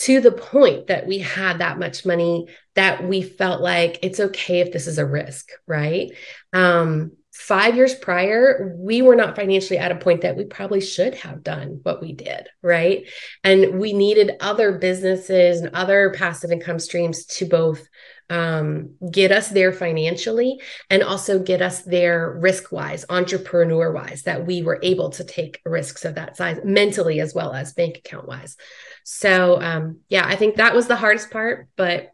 to 0.00 0.20
the 0.20 0.32
point 0.32 0.86
that 0.86 1.06
we 1.06 1.18
had 1.18 1.58
that 1.58 1.78
much 1.78 2.06
money 2.06 2.46
that 2.74 3.06
we 3.06 3.20
felt 3.20 3.60
like 3.60 3.98
it's 4.02 4.18
okay 4.18 4.60
if 4.60 4.72
this 4.72 4.86
is 4.86 4.98
a 4.98 5.04
risk, 5.04 5.50
right? 5.66 6.10
Um, 6.54 7.12
five 7.32 7.76
years 7.76 7.94
prior, 7.94 8.74
we 8.78 9.02
were 9.02 9.14
not 9.14 9.36
financially 9.36 9.78
at 9.78 9.92
a 9.92 9.96
point 9.96 10.22
that 10.22 10.36
we 10.36 10.44
probably 10.44 10.80
should 10.80 11.14
have 11.16 11.42
done 11.42 11.80
what 11.82 12.00
we 12.00 12.12
did, 12.12 12.48
right? 12.62 13.08
And 13.44 13.78
we 13.78 13.92
needed 13.92 14.36
other 14.40 14.78
businesses 14.78 15.60
and 15.60 15.74
other 15.74 16.14
passive 16.16 16.50
income 16.50 16.78
streams 16.78 17.26
to 17.26 17.44
both 17.44 17.86
um, 18.30 18.94
get 19.10 19.32
us 19.32 19.48
there 19.48 19.72
financially 19.72 20.62
and 20.88 21.02
also 21.02 21.40
get 21.40 21.60
us 21.60 21.82
there 21.82 22.38
risk 22.40 22.70
wise, 22.70 23.04
entrepreneur 23.10 23.92
wise, 23.92 24.22
that 24.22 24.46
we 24.46 24.62
were 24.62 24.78
able 24.82 25.10
to 25.10 25.24
take 25.24 25.60
risks 25.66 26.04
of 26.04 26.14
that 26.14 26.36
size 26.36 26.60
mentally 26.64 27.20
as 27.20 27.34
well 27.34 27.52
as 27.52 27.74
bank 27.74 27.98
account 27.98 28.28
wise. 28.28 28.56
So 29.04 29.60
um, 29.60 29.98
yeah, 30.08 30.24
I 30.24 30.36
think 30.36 30.56
that 30.56 30.74
was 30.74 30.86
the 30.86 30.96
hardest 30.96 31.30
part, 31.32 31.68
but 31.76 32.12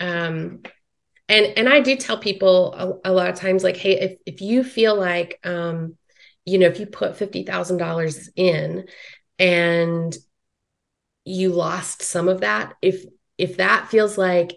um, 0.00 0.62
and 1.28 1.46
and 1.56 1.68
I 1.68 1.80
do 1.80 1.96
tell 1.96 2.18
people 2.18 3.00
a, 3.04 3.10
a 3.10 3.12
lot 3.12 3.30
of 3.30 3.36
times 3.36 3.62
like, 3.62 3.76
hey, 3.76 3.98
if 4.00 4.18
if 4.26 4.40
you 4.40 4.64
feel 4.64 4.98
like 4.98 5.38
um, 5.44 5.96
you 6.44 6.58
know, 6.58 6.66
if 6.66 6.80
you 6.80 6.86
put 6.86 7.16
fifty 7.16 7.44
thousand 7.44 7.76
dollars 7.78 8.28
in 8.34 8.88
and 9.38 10.14
you 11.24 11.50
lost 11.50 12.02
some 12.02 12.28
of 12.28 12.40
that, 12.40 12.74
if 12.82 13.04
if 13.38 13.58
that 13.58 13.88
feels 13.88 14.18
like 14.18 14.52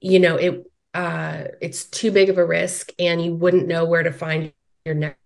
you 0.00 0.18
know 0.18 0.36
it 0.36 0.64
uh 0.94 1.44
it's 1.60 1.84
too 1.84 2.10
big 2.10 2.28
of 2.28 2.38
a 2.38 2.44
risk 2.44 2.90
and 2.98 3.22
you 3.22 3.34
wouldn't 3.34 3.66
know 3.66 3.84
where 3.84 4.02
to 4.02 4.12
find 4.12 4.52
your 4.84 4.94
next 4.94 5.18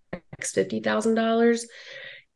$50,000 0.55 1.65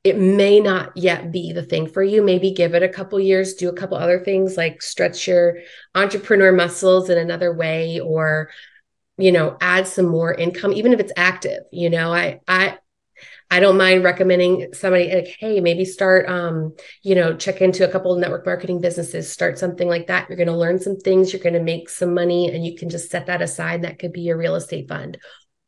it 0.04 0.18
may 0.18 0.60
not 0.60 0.98
yet 0.98 1.32
be 1.32 1.54
the 1.54 1.62
thing 1.62 1.88
for 1.88 2.02
you. 2.02 2.24
Maybe 2.24 2.52
give 2.52 2.74
it 2.74 2.82
a 2.82 2.90
couple 2.90 3.20
years, 3.20 3.54
do 3.54 3.70
a 3.70 3.74
couple 3.74 3.98
other 3.98 4.20
things 4.20 4.58
like 4.58 4.82
stretch 4.82 5.28
your 5.28 5.58
entrepreneur 5.94 6.52
muscles 6.52 7.10
in 7.12 7.20
another 7.20 7.54
way 7.54 8.00
or 8.00 8.50
you 9.18 9.32
know, 9.32 9.56
add 9.62 9.88
some 9.88 10.08
more 10.08 10.34
income 10.34 10.74
even 10.74 10.94
if 10.94 11.00
it's 11.00 11.12
active. 11.16 11.60
You 11.72 11.90
know, 11.90 12.12
I 12.12 12.40
I 12.48 12.80
I 13.52 13.60
don't 13.60 13.78
mind 13.78 14.06
recommending 14.06 14.74
somebody 14.74 15.14
like, 15.14 15.36
hey, 15.38 15.60
maybe 15.60 15.84
start, 15.84 16.28
um, 16.30 16.74
you 17.04 17.16
know, 17.16 17.36
check 17.36 17.62
into 17.62 17.88
a 17.88 17.92
couple 17.92 18.16
network 18.16 18.46
marketing 18.46 18.80
businesses, 18.80 19.30
start 19.30 19.60
something 19.60 19.90
like 19.90 20.08
that. 20.08 20.30
You're 20.30 20.38
going 20.38 20.48
to 20.48 20.56
learn 20.56 20.80
some 20.80 20.96
things, 20.96 21.34
you're 21.34 21.44
going 21.44 21.56
to 21.56 21.62
make 21.62 21.90
some 21.90 22.14
money, 22.14 22.50
and 22.50 22.66
you 22.66 22.78
can 22.78 22.90
just 22.90 23.12
set 23.12 23.26
that 23.26 23.42
aside. 23.42 23.82
That 23.82 24.00
could 24.00 24.14
be 24.14 24.22
your 24.22 24.38
real 24.38 24.56
estate 24.56 24.88
fund 24.88 25.18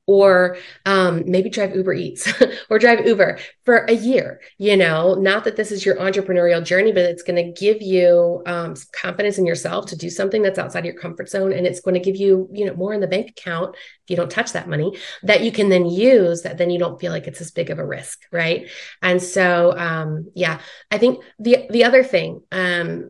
or 0.06 0.58
um, 0.86 1.24
maybe 1.26 1.50
drive 1.50 1.76
Uber 1.76 1.94
Eats 1.94 2.32
or 2.70 2.78
drive 2.78 3.06
Uber 3.06 3.39
for 3.63 3.86
a 3.86 3.94
year. 3.94 4.42
You 4.58 4.76
know, 4.76 5.16
not 5.16 5.46
that 5.46 5.56
this 5.56 5.72
is 5.72 5.86
your 5.86 5.96
entrepreneurial 5.96 6.63
journey, 6.63 6.92
but 6.92 7.04
it's 7.04 7.24
going 7.24 7.44
to 7.44 7.60
give 7.60 7.82
you 7.82 8.44
um, 8.46 8.76
confidence 8.92 9.38
in 9.38 9.46
yourself 9.46 9.86
to 9.88 9.96
do 9.96 10.10
something 10.10 10.42
that's 10.42 10.60
outside 10.60 10.86
your 10.86 10.96
comfort 10.96 11.30
zone, 11.30 11.54
and 11.54 11.66
it's 11.66 11.80
going 11.80 11.96
to 11.96 12.00
give 12.00 12.18
you, 12.18 12.50
you 12.52 12.66
know, 12.66 12.76
more 12.76 12.94
in 12.94 13.02
the 13.02 13.08
bank 13.08 13.30
account 13.30 13.76
if 13.76 14.10
you 14.10 14.16
don't 14.16 14.32
touch 14.32 14.52
that 14.54 14.68
money 14.68 14.98
that 15.24 15.44
you 15.44 15.52
can 15.52 15.70
then 15.70 15.86
use. 15.86 16.42
That 16.42 16.58
then 16.58 16.70
you 16.70 16.80
don't 16.80 17.00
feel 17.00 17.12
like 17.12 17.28
it's 17.28 17.42
as 17.42 17.52
big 17.52 17.70
of 17.70 17.80
a 17.80 17.86
risk, 17.86 18.20
right? 18.32 18.70
And 19.02 19.22
so, 19.22 19.78
um, 19.78 20.30
yeah, 20.36 20.60
I 20.92 20.98
think 20.98 21.24
the 21.39 21.68
the 21.70 21.86
other 21.86 22.04
thing 22.04 22.42
um, 22.52 23.10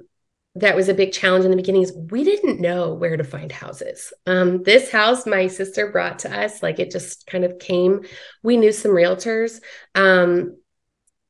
that 0.56 0.76
was 0.76 0.88
a 0.88 0.94
big 0.94 1.12
challenge 1.12 1.46
in 1.46 1.52
the 1.52 1.58
beginning 1.58 1.82
is 1.82 1.98
we 2.12 2.24
didn't 2.24 2.62
know 2.62 2.94
where 2.94 3.18
to 3.18 3.24
find 3.24 3.52
houses. 3.52 4.14
Um, 4.28 4.62
this 4.64 4.92
house 4.92 5.26
my 5.26 5.48
sister 5.48 5.92
brought 5.92 6.20
to 6.20 6.36
us, 6.36 6.62
like 6.62 6.80
it 6.80 6.92
just 6.92 7.26
kind 7.26 7.44
of 7.44 7.58
came. 7.58 8.02
We 8.44 8.58
knew 8.58 8.72
some 8.72 8.92
realtors. 8.92 9.60
Um, 9.96 10.58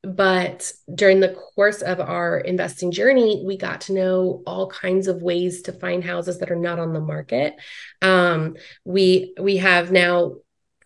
but 0.02 0.70
during 0.94 1.20
the 1.20 1.34
course 1.54 1.80
of 1.80 1.98
our 2.00 2.38
investing 2.38 2.90
journey, 2.90 3.42
we 3.46 3.56
got 3.56 3.82
to 3.82 3.94
know 3.94 4.42
all 4.46 4.68
kinds 4.68 5.08
of 5.08 5.22
ways 5.22 5.62
to 5.62 5.72
find 5.72 6.04
houses 6.04 6.38
that 6.40 6.50
are 6.50 6.56
not 6.56 6.78
on 6.78 6.92
the 6.92 7.00
market. 7.00 7.54
Um, 8.02 8.56
we 8.84 9.34
we 9.40 9.56
have 9.58 9.90
now 9.90 10.34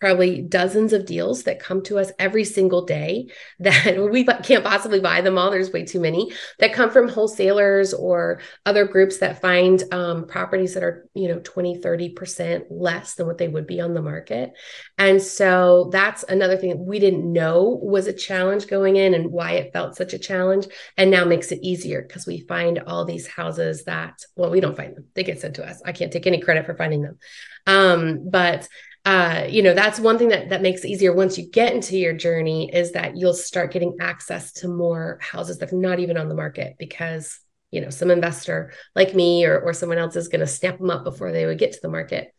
probably 0.00 0.42
dozens 0.42 0.92
of 0.92 1.06
deals 1.06 1.44
that 1.44 1.60
come 1.60 1.82
to 1.82 1.98
us 1.98 2.12
every 2.18 2.44
single 2.44 2.84
day 2.84 3.28
that 3.58 4.08
we 4.10 4.24
can't 4.24 4.64
possibly 4.64 5.00
buy 5.00 5.20
them 5.20 5.38
all. 5.38 5.50
There's 5.50 5.72
way 5.72 5.84
too 5.84 6.00
many 6.00 6.32
that 6.58 6.72
come 6.72 6.90
from 6.90 7.08
wholesalers 7.08 7.92
or 7.94 8.40
other 8.64 8.86
groups 8.86 9.18
that 9.18 9.40
find 9.40 9.82
um, 9.92 10.26
properties 10.26 10.74
that 10.74 10.82
are 10.82 11.08
you 11.14 11.28
know 11.28 11.40
20 11.40 11.80
30% 11.80 12.66
less 12.70 13.14
than 13.14 13.26
what 13.26 13.38
they 13.38 13.48
would 13.48 13.66
be 13.66 13.80
on 13.80 13.94
the 13.94 14.02
market. 14.02 14.52
And 14.96 15.20
so 15.20 15.90
that's 15.92 16.22
another 16.24 16.56
thing 16.56 16.70
that 16.70 16.78
we 16.78 16.98
didn't 16.98 17.30
know 17.30 17.78
was 17.82 18.06
a 18.06 18.12
challenge 18.12 18.66
going 18.66 18.96
in 18.96 19.14
and 19.14 19.30
why 19.30 19.52
it 19.52 19.72
felt 19.72 19.96
such 19.96 20.12
a 20.12 20.18
challenge 20.18 20.66
and 20.96 21.10
now 21.10 21.24
makes 21.24 21.52
it 21.52 21.60
easier 21.62 22.02
because 22.02 22.26
we 22.26 22.40
find 22.40 22.78
all 22.80 23.04
these 23.04 23.26
houses 23.26 23.84
that 23.84 24.24
well 24.36 24.50
we 24.50 24.60
don't 24.60 24.76
find 24.76 24.96
them. 24.96 25.06
They 25.14 25.24
get 25.24 25.40
sent 25.40 25.56
to 25.56 25.66
us. 25.66 25.82
I 25.84 25.92
can't 25.92 26.12
take 26.12 26.26
any 26.26 26.40
credit 26.40 26.66
for 26.66 26.74
finding 26.74 27.02
them. 27.02 27.18
Um, 27.66 28.30
but 28.30 28.68
uh, 29.08 29.46
you 29.48 29.62
know 29.62 29.72
that's 29.72 29.98
one 29.98 30.18
thing 30.18 30.28
that 30.28 30.50
that 30.50 30.60
makes 30.60 30.84
easier 30.84 31.14
once 31.14 31.38
you 31.38 31.48
get 31.48 31.72
into 31.72 31.96
your 31.96 32.12
journey 32.12 32.70
is 32.70 32.92
that 32.92 33.16
you'll 33.16 33.32
start 33.32 33.72
getting 33.72 33.96
access 34.02 34.52
to 34.52 34.68
more 34.68 35.18
houses 35.22 35.56
that 35.56 35.72
are 35.72 35.76
not 35.76 35.98
even 35.98 36.18
on 36.18 36.28
the 36.28 36.34
market 36.34 36.76
because 36.78 37.40
you 37.70 37.80
know 37.80 37.88
some 37.88 38.10
investor 38.10 38.70
like 38.94 39.14
me 39.14 39.46
or 39.46 39.58
or 39.60 39.72
someone 39.72 39.96
else 39.96 40.14
is 40.14 40.28
going 40.28 40.40
to 40.40 40.46
snap 40.46 40.76
them 40.76 40.90
up 40.90 41.04
before 41.04 41.32
they 41.32 41.46
would 41.46 41.58
get 41.58 41.72
to 41.72 41.80
the 41.80 41.88
market. 41.88 42.34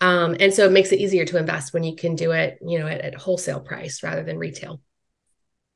Um, 0.00 0.34
and 0.40 0.52
so 0.54 0.64
it 0.64 0.72
makes 0.72 0.92
it 0.92 0.98
easier 0.98 1.26
to 1.26 1.36
invest 1.36 1.74
when 1.74 1.84
you 1.84 1.94
can 1.94 2.14
do 2.14 2.30
it 2.30 2.58
you 2.66 2.78
know 2.78 2.86
at, 2.86 3.02
at 3.02 3.14
wholesale 3.14 3.60
price 3.60 4.02
rather 4.02 4.22
than 4.22 4.38
retail 4.38 4.80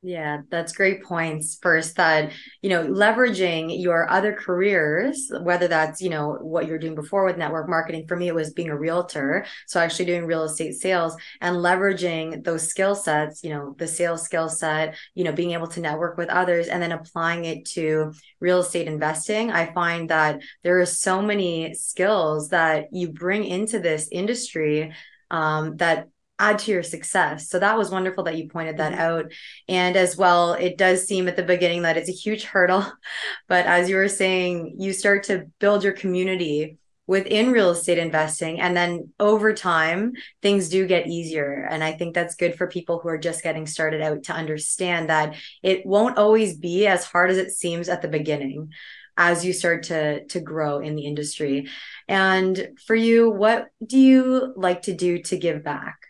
yeah, 0.01 0.43
that's 0.49 0.71
great 0.71 1.03
points. 1.03 1.59
First, 1.61 1.97
that, 1.97 2.31
you 2.61 2.69
know, 2.69 2.87
leveraging 2.87 3.81
your 3.81 4.09
other 4.09 4.31
careers, 4.31 5.29
whether 5.41 5.67
that's, 5.67 6.01
you 6.01 6.09
know, 6.09 6.37
what 6.39 6.67
you're 6.67 6.79
doing 6.79 6.95
before 6.95 7.25
with 7.25 7.37
network 7.37 7.67
marketing. 7.67 8.05
For 8.07 8.15
me, 8.15 8.29
it 8.29 8.35
was 8.35 8.53
being 8.53 8.69
a 8.69 8.77
realtor. 8.77 9.45
So 9.67 9.77
actually 9.77 10.05
doing 10.05 10.25
real 10.25 10.43
estate 10.43 10.75
sales 10.75 11.17
and 11.41 11.57
leveraging 11.57 12.45
those 12.45 12.69
skill 12.69 12.95
sets, 12.95 13.43
you 13.43 13.49
know, 13.49 13.75
the 13.77 13.87
sales 13.87 14.23
skill 14.23 14.47
set, 14.47 14.95
you 15.15 15.25
know, 15.25 15.33
being 15.33 15.51
able 15.51 15.67
to 15.67 15.81
network 15.81 16.17
with 16.17 16.29
others 16.29 16.69
and 16.69 16.81
then 16.81 16.93
applying 16.93 17.43
it 17.43 17.65
to 17.71 18.13
real 18.39 18.59
estate 18.59 18.87
investing. 18.87 19.51
I 19.51 19.73
find 19.73 20.09
that 20.11 20.41
there 20.63 20.79
are 20.79 20.85
so 20.85 21.21
many 21.21 21.73
skills 21.73 22.49
that 22.49 22.85
you 22.93 23.11
bring 23.11 23.43
into 23.43 23.79
this 23.79 24.07
industry 24.13 24.93
um, 25.29 25.75
that 25.77 26.07
add 26.39 26.59
to 26.59 26.71
your 26.71 26.83
success. 26.83 27.49
So 27.49 27.59
that 27.59 27.77
was 27.77 27.91
wonderful 27.91 28.23
that 28.23 28.37
you 28.37 28.47
pointed 28.47 28.77
that 28.77 28.93
mm-hmm. 28.93 29.01
out. 29.01 29.31
And 29.67 29.95
as 29.95 30.17
well, 30.17 30.53
it 30.53 30.77
does 30.77 31.05
seem 31.05 31.27
at 31.27 31.35
the 31.35 31.43
beginning 31.43 31.83
that 31.83 31.97
it's 31.97 32.09
a 32.09 32.13
huge 32.13 32.45
hurdle. 32.45 32.85
But 33.47 33.65
as 33.65 33.89
you 33.89 33.95
were 33.95 34.07
saying, 34.07 34.75
you 34.77 34.93
start 34.93 35.23
to 35.25 35.47
build 35.59 35.83
your 35.83 35.93
community 35.93 36.77
within 37.07 37.51
real 37.51 37.71
estate 37.71 37.97
investing. 37.97 38.61
And 38.61 38.77
then 38.77 39.09
over 39.19 39.53
time, 39.53 40.13
things 40.43 40.69
do 40.69 40.85
get 40.85 41.07
easier. 41.07 41.67
And 41.69 41.83
I 41.83 41.93
think 41.93 42.13
that's 42.13 42.35
good 42.35 42.55
for 42.55 42.67
people 42.67 42.99
who 42.99 43.09
are 43.09 43.17
just 43.17 43.41
getting 43.41 43.65
started 43.65 44.01
out 44.01 44.25
to 44.25 44.33
understand 44.33 45.09
that 45.09 45.35
it 45.63 45.85
won't 45.87 46.19
always 46.19 46.55
be 46.55 46.85
as 46.85 47.05
hard 47.05 47.31
as 47.31 47.37
it 47.37 47.49
seems 47.49 47.89
at 47.89 48.03
the 48.03 48.07
beginning 48.07 48.71
as 49.17 49.43
you 49.43 49.53
start 49.53 49.83
to 49.83 50.25
to 50.27 50.39
grow 50.39 50.79
in 50.79 50.95
the 50.95 51.05
industry. 51.05 51.67
And 52.07 52.69
for 52.85 52.95
you, 52.95 53.31
what 53.31 53.69
do 53.85 53.97
you 53.97 54.53
like 54.55 54.83
to 54.83 54.93
do 54.93 55.21
to 55.23 55.37
give 55.37 55.63
back? 55.63 56.08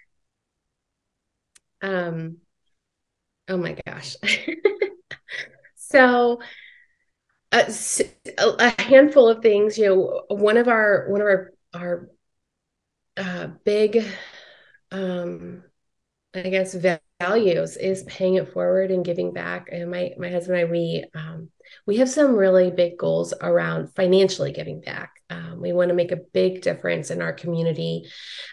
Um, 1.82 2.38
oh 3.48 3.58
my 3.58 3.76
gosh. 3.86 4.16
so, 5.76 6.40
uh, 7.52 7.72
a 8.38 8.82
handful 8.82 9.28
of 9.28 9.42
things. 9.42 9.78
You 9.78 9.86
know, 9.86 10.24
one 10.30 10.58
of 10.58 10.68
our 10.68 11.08
one 11.10 11.22
of 11.22 11.28
our 11.28 11.52
our 11.74 12.10
uh, 13.18 13.48
big, 13.66 14.04
um, 14.92 15.64
I 16.34 16.44
guess, 16.50 16.76
values 17.22 17.78
is 17.78 18.04
paying 18.04 18.36
it 18.36 18.54
forward 18.54 18.92
and 18.92 19.06
giving 19.06 19.34
back. 19.34 19.70
And 19.72 19.92
my 19.92 20.14
my 20.18 20.30
husband 20.30 20.60
and 20.60 20.68
I 20.68 20.72
we 20.72 21.06
um, 21.16 21.50
we 21.86 21.98
have 21.98 22.10
some 22.10 22.36
really 22.36 22.72
big 22.72 22.98
goals 22.98 23.34
around 23.42 23.94
financially 23.96 24.52
giving 24.52 24.82
back. 24.82 25.12
Um, 25.30 25.62
we 25.62 25.74
want 25.74 25.90
to 25.90 25.96
make 25.96 26.12
a 26.12 26.18
big 26.18 26.62
difference 26.62 27.12
in 27.12 27.22
our 27.22 27.34
community. 27.34 28.10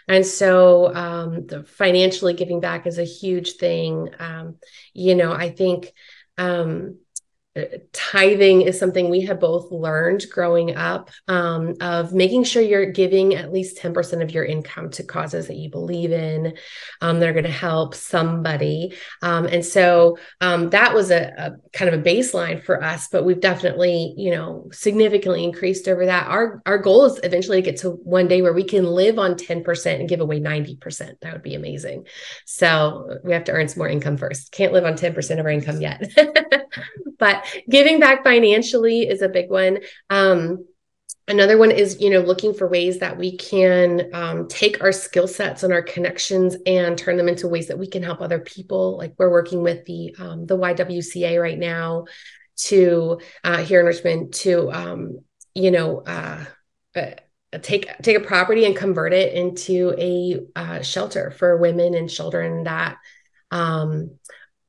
And 0.07 0.25
so 0.25 0.93
um, 0.93 1.47
the 1.47 1.63
financially 1.63 2.33
giving 2.33 2.59
back 2.59 2.85
is 2.85 2.99
a 2.99 3.03
huge 3.03 3.53
thing. 3.53 4.09
Um, 4.19 4.57
you 4.93 5.15
know, 5.15 5.31
I 5.31 5.49
think 5.49 5.91
um, 6.37 6.99
tithing 7.91 8.61
is 8.61 8.79
something 8.79 9.09
we 9.09 9.21
have 9.21 9.39
both 9.39 9.71
learned 9.71 10.25
growing 10.31 10.75
up 10.75 11.09
um, 11.27 11.75
of 11.81 12.13
making 12.13 12.43
sure 12.43 12.61
you're 12.61 12.91
giving 12.91 13.35
at 13.35 13.51
least 13.51 13.77
10% 13.77 14.21
of 14.21 14.31
your 14.31 14.45
income 14.45 14.89
to 14.91 15.03
causes 15.03 15.47
that 15.47 15.57
you 15.57 15.69
believe 15.69 16.11
in 16.11 16.55
um, 17.01 17.19
that 17.19 17.29
are 17.29 17.33
going 17.33 17.43
to 17.43 17.51
help 17.51 17.95
somebody. 17.95 18.93
Um, 19.21 19.45
and 19.45 19.65
so 19.65 20.17
um, 20.41 20.69
that 20.71 20.93
was 20.93 21.11
a, 21.11 21.33
a, 21.37 21.51
kind 21.73 21.93
of 21.93 21.99
a 21.99 22.03
baseline 22.03 22.63
for 22.63 22.83
us 22.83 23.07
but 23.09 23.23
we've 23.23 23.39
definitely 23.39 24.13
you 24.17 24.31
know 24.31 24.67
significantly 24.71 25.43
increased 25.43 25.87
over 25.87 26.05
that. 26.05 26.27
Our 26.27 26.61
our 26.65 26.77
goal 26.77 27.05
is 27.05 27.19
eventually 27.23 27.61
to 27.61 27.71
get 27.71 27.79
to 27.81 27.91
one 27.91 28.27
day 28.27 28.41
where 28.41 28.53
we 28.53 28.63
can 28.63 28.85
live 28.85 29.19
on 29.19 29.35
10% 29.35 29.99
and 29.99 30.09
give 30.09 30.19
away 30.19 30.39
90% 30.39 31.19
that 31.21 31.33
would 31.33 31.43
be 31.43 31.55
amazing. 31.55 32.05
So 32.45 33.19
we 33.23 33.33
have 33.33 33.43
to 33.45 33.51
earn 33.51 33.67
some 33.67 33.79
more 33.79 33.89
income 33.89 34.17
first. 34.17 34.51
Can't 34.51 34.73
live 34.73 34.85
on 34.85 34.93
10% 34.93 35.39
of 35.39 35.45
our 35.45 35.51
income 35.51 35.81
yet 35.81 36.09
but 37.19 37.45
giving 37.69 37.99
back 37.99 38.23
financially 38.23 39.07
is 39.07 39.21
a 39.21 39.29
big 39.29 39.49
one. 39.49 39.79
Um, 40.09 40.65
another 41.27 41.57
one 41.57 41.71
is 41.71 41.99
you 41.99 42.09
know 42.09 42.21
looking 42.21 42.53
for 42.53 42.67
ways 42.67 42.99
that 42.99 43.17
we 43.17 43.37
can 43.37 44.09
um, 44.13 44.47
take 44.47 44.81
our 44.81 44.91
skill 44.91 45.27
sets 45.27 45.63
and 45.63 45.73
our 45.73 45.81
connections 45.81 46.55
and 46.65 46.97
turn 46.97 47.17
them 47.17 47.27
into 47.27 47.47
ways 47.47 47.67
that 47.67 47.79
we 47.79 47.87
can 47.87 48.03
help 48.03 48.21
other 48.21 48.39
people 48.39 48.97
like 48.97 49.13
we're 49.17 49.29
working 49.29 49.61
with 49.61 49.85
the 49.85 50.15
um, 50.19 50.45
the 50.45 50.57
ywca 50.57 51.41
right 51.41 51.59
now 51.59 52.05
to 52.55 53.19
uh, 53.43 53.57
here 53.57 53.79
in 53.81 53.85
richmond 53.85 54.33
to 54.33 54.71
um, 54.71 55.19
you 55.53 55.71
know 55.71 56.01
uh, 56.01 56.45
uh, 56.95 57.11
take 57.61 57.89
take 58.01 58.17
a 58.17 58.21
property 58.21 58.65
and 58.65 58.75
convert 58.75 59.13
it 59.13 59.33
into 59.33 59.93
a 59.97 60.39
uh, 60.55 60.81
shelter 60.81 61.31
for 61.31 61.57
women 61.57 61.93
and 61.93 62.09
children 62.09 62.63
that 62.63 62.97
um, 63.51 64.17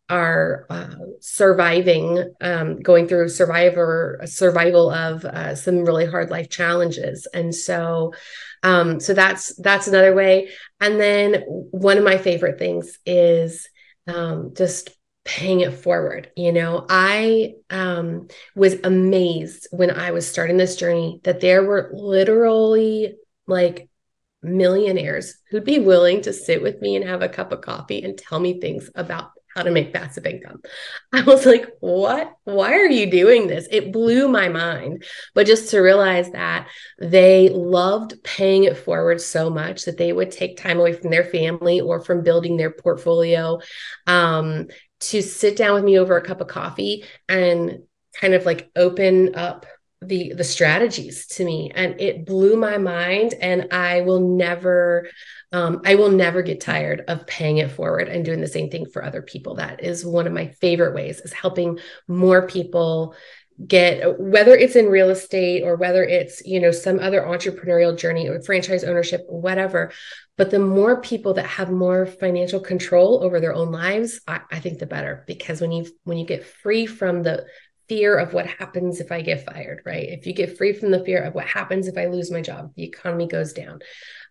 are 0.09 0.67
uh, 0.71 0.95
surviving, 1.21 2.33
um, 2.41 2.81
going 2.81 3.09
through 3.09 3.29
survivor 3.29 4.21
survival 4.25 4.91
of 4.91 5.25
uh, 5.25 5.55
some 5.55 5.85
really 5.85 6.07
hard 6.07 6.31
life 6.31 6.49
challenges, 6.49 7.27
and 7.33 7.55
so, 7.55 8.13
um, 8.63 9.01
so 9.01 9.15
that's 9.15 9.55
that's 9.57 9.87
another 9.87 10.15
way. 10.15 10.51
And 10.81 11.01
then 11.01 11.43
one 11.47 11.99
of 11.99 12.05
my 12.05 12.19
favorite 12.19 12.59
things 12.59 12.99
is 13.05 13.69
um, 14.07 14.55
just 14.57 14.91
paying 15.25 15.61
it 15.61 15.75
forward. 15.75 16.31
You 16.37 16.53
know, 16.53 16.87
I 16.89 17.55
um, 17.69 18.29
was 18.57 18.77
amazed 18.83 19.69
when 19.71 19.91
I 19.91 20.13
was 20.13 20.27
starting 20.27 20.57
this 20.57 20.77
journey 20.77 21.21
that 21.25 21.41
there 21.41 21.63
were 21.65 21.91
literally 21.93 23.15
like 23.47 23.89
millionaires 24.43 25.35
who'd 25.51 25.65
be 25.65 25.79
willing 25.79 26.23
to 26.23 26.33
sit 26.33 26.63
with 26.63 26.81
me 26.81 26.97
and 26.97 27.05
have 27.05 27.23
a 27.23 27.29
cup 27.29 27.53
of 27.53 27.61
coffee 27.61 28.03
and 28.03 28.17
tell 28.17 28.41
me 28.41 28.61
things 28.61 28.91
about 28.95 29.33
how 29.59 29.65
to 29.65 29.71
make 29.73 29.93
passive 29.93 30.25
income. 30.25 30.63
I 31.13 31.23
was 31.23 31.45
like, 31.45 31.67
what? 31.81 32.33
Why 32.45 32.75
are 32.75 32.87
you 32.87 33.11
doing 33.11 33.49
this? 33.49 33.67
It 33.73 33.93
blew 33.93 34.29
my 34.29 34.49
mind. 34.49 35.05
But 35.35 35.49
just 35.49 35.71
to 35.71 35.81
realize 35.81 36.31
that 36.31 36.69
they 37.01 37.49
loved 37.49 38.23
paying 38.23 38.65
it 38.65 38.77
forward 38.79 39.21
so 39.21 39.51
much 39.51 39.85
that 39.85 39.99
they 39.99 40.13
would 40.13 40.31
take 40.31 40.57
time 40.57 40.79
away 40.79 40.93
from 40.93 41.11
their 41.11 41.25
family 41.25 41.81
or 41.81 42.01
from 42.01 42.23
building 42.23 42.57
their 42.57 42.71
portfolio 42.71 43.59
um, 44.07 44.69
to 45.01 45.23
sit 45.23 45.57
down 45.57 45.75
with 45.75 45.85
me 45.85 45.99
over 45.99 46.17
a 46.17 46.25
cup 46.25 46.41
of 46.41 46.47
coffee 46.47 47.05
and 47.29 47.81
kind 48.15 48.35
of 48.35 48.47
like 48.47 48.71
open 48.77 49.35
up 49.35 49.67
the 50.01 50.33
the 50.35 50.45
strategies 50.45 51.27
to 51.27 51.45
me 51.45 51.73
and 51.75 52.01
it 52.01 52.25
blew 52.25 52.57
my 52.57 52.79
mind 52.79 53.35
and 53.41 53.67
i 53.73 54.01
will 54.03 54.21
never 54.21 55.09
um, 55.53 55.81
I 55.85 55.95
will 55.95 56.11
never 56.11 56.43
get 56.43 56.61
tired 56.61 57.05
of 57.09 57.27
paying 57.27 57.59
it 57.59 57.71
forward 57.71 58.09
and 58.09 58.25
doing 58.25 58.41
the 58.41 58.47
same 58.47 58.69
thing 58.69 58.87
for 58.87 59.03
other 59.03 59.23
people. 59.23 59.55
That 59.55 59.83
is 59.83 60.05
one 60.05 60.27
of 60.27 60.33
my 60.33 60.49
favorite 60.61 60.95
ways 60.95 61.21
is 61.21 61.33
helping 61.33 61.79
more 62.07 62.47
people 62.47 63.15
get 63.67 64.21
whether 64.21 64.55
it's 64.55 64.77
in 64.77 64.87
real 64.87 65.11
estate 65.11 65.65
or 65.65 65.75
whether 65.75 66.05
it's 66.05 66.47
you 66.47 66.61
know 66.61 66.71
some 66.71 67.01
other 67.01 67.23
entrepreneurial 67.23 67.99
journey 67.99 68.29
or 68.29 68.41
franchise 68.41 68.85
ownership 68.85 69.25
whatever 69.29 69.91
but 70.37 70.53
the 70.53 70.61
more 70.61 71.01
people 71.01 71.35
that 71.35 71.47
have 71.47 71.69
more 71.69 72.07
financial 72.07 72.61
control 72.61 73.25
over 73.25 73.41
their 73.41 73.53
own 73.53 73.73
lives 73.73 74.21
I, 74.29 74.43
I 74.53 74.61
think 74.61 74.79
the 74.79 74.87
better 74.87 75.25
because 75.27 75.61
when 75.61 75.73
you 75.73 75.87
when 76.05 76.19
you 76.19 76.25
get 76.25 76.47
free 76.47 76.87
from 76.87 77.25
the 77.25 77.47
fear 77.89 78.17
of 78.17 78.33
what 78.33 78.47
happens 78.47 79.01
if 79.01 79.11
i 79.11 79.23
get 79.23 79.45
fired 79.45 79.83
right? 79.85 80.09
If 80.09 80.27
you 80.27 80.33
get 80.33 80.57
free 80.57 80.73
from 80.73 80.91
the 80.91 81.05
fear 81.05 81.23
of 81.23 81.35
what 81.35 81.47
happens 81.47 81.89
if 81.89 81.97
i 81.99 82.07
lose 82.07 82.31
my 82.31 82.43
job 82.43 82.73
the 82.77 82.85
economy 82.85 83.27
goes 83.27 83.53
down. 83.53 83.81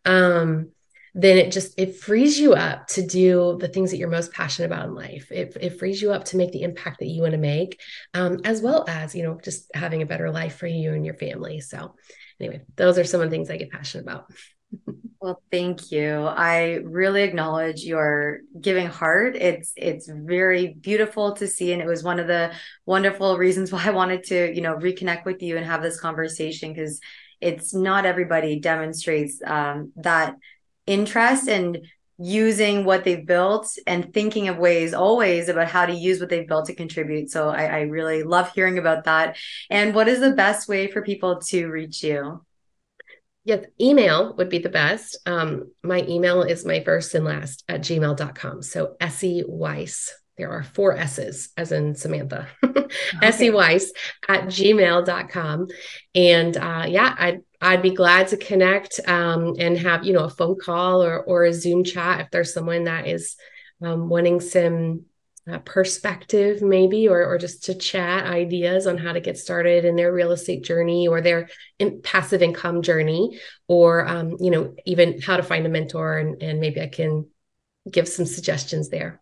Um 0.06 0.72
then 1.14 1.40
it 1.40 1.52
just 1.52 1.74
it 1.80 1.96
frees 1.96 2.40
you 2.40 2.54
up 2.54 2.86
to 2.88 3.06
do 3.06 3.58
the 3.60 3.68
things 3.68 3.90
that 3.90 3.98
you're 3.98 4.08
most 4.08 4.32
passionate 4.32 4.68
about 4.68 4.86
in 4.86 4.94
life. 4.94 5.32
It, 5.32 5.58
it 5.60 5.80
frees 5.80 6.00
you 6.00 6.12
up 6.12 6.26
to 6.26 6.38
make 6.38 6.52
the 6.52 6.62
impact 6.62 7.00
that 7.00 7.08
you 7.08 7.24
want 7.24 7.32
to 7.32 7.40
make 7.40 7.82
um, 8.14 8.42
as 8.44 8.62
well 8.62 8.86
as 8.88 9.16
you 9.16 9.24
know 9.24 9.40
just 9.44 9.72
having 9.74 10.04
a 10.04 10.06
better 10.06 10.30
life 10.30 10.58
for 10.58 10.68
you 10.68 10.94
and 10.94 11.04
your 11.06 11.16
family. 11.16 11.60
So 11.60 11.96
anyway 12.40 12.62
those 12.76 12.98
are 12.98 13.04
some 13.04 13.22
of 13.22 13.30
the 13.30 13.36
things 13.36 13.50
i 13.50 13.58
get 13.58 13.72
passionate 13.72 14.04
about 14.04 14.32
well, 15.20 15.42
thank 15.52 15.92
you. 15.92 16.26
I 16.26 16.80
really 16.84 17.24
acknowledge 17.24 17.84
your 17.84 18.40
giving 18.60 18.88
heart. 18.88 19.36
It's 19.36 19.74
it's 19.76 20.08
very 20.08 20.76
beautiful 20.80 21.34
to 21.34 21.48
see 21.48 21.74
and 21.74 21.82
it 21.82 21.88
was 21.88 22.04
one 22.04 22.20
of 22.20 22.28
the 22.28 22.54
wonderful 22.86 23.38
reasons 23.38 23.72
why 23.74 23.86
I 23.86 23.92
wanted 23.92 24.24
to, 24.26 24.54
you 24.54 24.62
know, 24.62 24.76
reconnect 24.76 25.26
with 25.26 25.42
you 25.42 25.58
and 25.58 25.66
have 25.66 25.82
this 25.82 26.00
conversation 26.00 26.74
because 26.74 27.00
it's 27.42 27.74
not 27.74 28.06
everybody 28.06 28.60
demonstrates 28.60 29.42
um, 29.46 29.92
that 29.98 30.36
interest 30.86 31.48
and 31.48 31.80
using 32.20 32.84
what 32.84 33.04
they've 33.04 33.28
built 33.28 33.70
and 33.86 34.12
thinking 34.12 34.48
of 34.48 34.58
ways 34.58 34.94
always 34.94 35.50
about 35.50 35.68
how 35.68 35.86
to 35.86 35.94
use 35.94 36.20
what 36.20 36.30
they've 36.30 36.48
built 36.48 36.66
to 36.66 36.74
contribute. 36.74 37.30
So 37.30 37.50
I, 37.50 37.66
I 37.66 37.80
really 37.82 38.24
love 38.24 38.52
hearing 38.54 38.80
about 38.80 39.04
that. 39.04 39.38
And 39.70 39.94
what 39.94 40.08
is 40.08 40.20
the 40.20 40.32
best 40.32 40.68
way 40.68 40.90
for 40.90 41.04
people 41.04 41.40
to 41.50 41.68
reach 41.68 42.04
you? 42.04 42.42
Yes, 43.48 43.64
email 43.80 44.36
would 44.36 44.50
be 44.50 44.58
the 44.58 44.68
best. 44.68 45.18
Um, 45.26 45.72
my 45.82 46.04
email 46.06 46.42
is 46.42 46.66
my 46.66 46.84
first 46.84 47.16
and 47.16 47.24
last 47.24 47.64
at 47.70 47.80
gmail.com. 47.80 48.62
So 48.62 48.98
Essie 49.00 49.46
Weiss. 49.48 50.14
There 50.38 50.52
are 50.52 50.64
four 50.64 50.98
S's, 50.98 51.50
as 51.56 51.72
in 51.72 51.96
Samantha. 51.96 52.48
Okay. 52.88 53.28
Essie 53.28 53.50
Weiss 53.50 53.92
at 54.30 54.46
gmail.com. 54.46 55.68
And 56.16 56.56
uh, 56.56 56.86
yeah, 56.88 57.16
I'd 57.18 57.42
I'd 57.60 57.82
be 57.82 57.94
glad 57.94 58.30
to 58.30 58.38
connect 58.38 59.02
um, 59.06 59.56
and 59.60 59.78
have, 59.78 60.06
you 60.06 60.14
know, 60.14 60.24
a 60.24 60.30
phone 60.30 60.58
call 60.58 61.04
or 61.04 61.22
or 61.22 61.44
a 61.44 61.54
Zoom 61.54 61.84
chat 61.84 62.22
if 62.22 62.32
there's 62.32 62.54
someone 62.54 62.86
that 62.86 63.08
is 63.08 63.36
um, 63.82 64.08
wanting 64.08 64.40
some 64.40 65.06
uh, 65.52 65.60
perspective 65.60 66.62
maybe 66.62 67.08
or, 67.08 67.24
or 67.26 67.38
just 67.38 67.66
to 67.66 67.76
chat 67.76 68.26
ideas 68.26 68.86
on 68.86 68.98
how 68.98 69.14
to 69.14 69.22
get 69.22 69.38
started 69.38 69.86
in 69.86 69.96
their 69.96 70.12
real 70.12 70.32
estate 70.32 70.64
journey 70.64 71.08
or 71.08 71.22
their 71.22 71.50
in 71.80 72.02
passive 72.02 72.42
income 72.42 72.82
journey 72.82 73.40
or 73.68 74.06
um, 74.08 74.36
you 74.40 74.52
know 74.52 74.76
even 74.86 75.22
how 75.22 75.38
to 75.38 75.44
find 75.44 75.66
a 75.66 75.70
mentor 75.70 76.18
and, 76.18 76.42
and 76.42 76.60
maybe 76.60 76.82
i 76.82 76.88
can 76.88 77.26
give 77.90 78.08
some 78.08 78.26
suggestions 78.26 78.90
there 78.90 79.22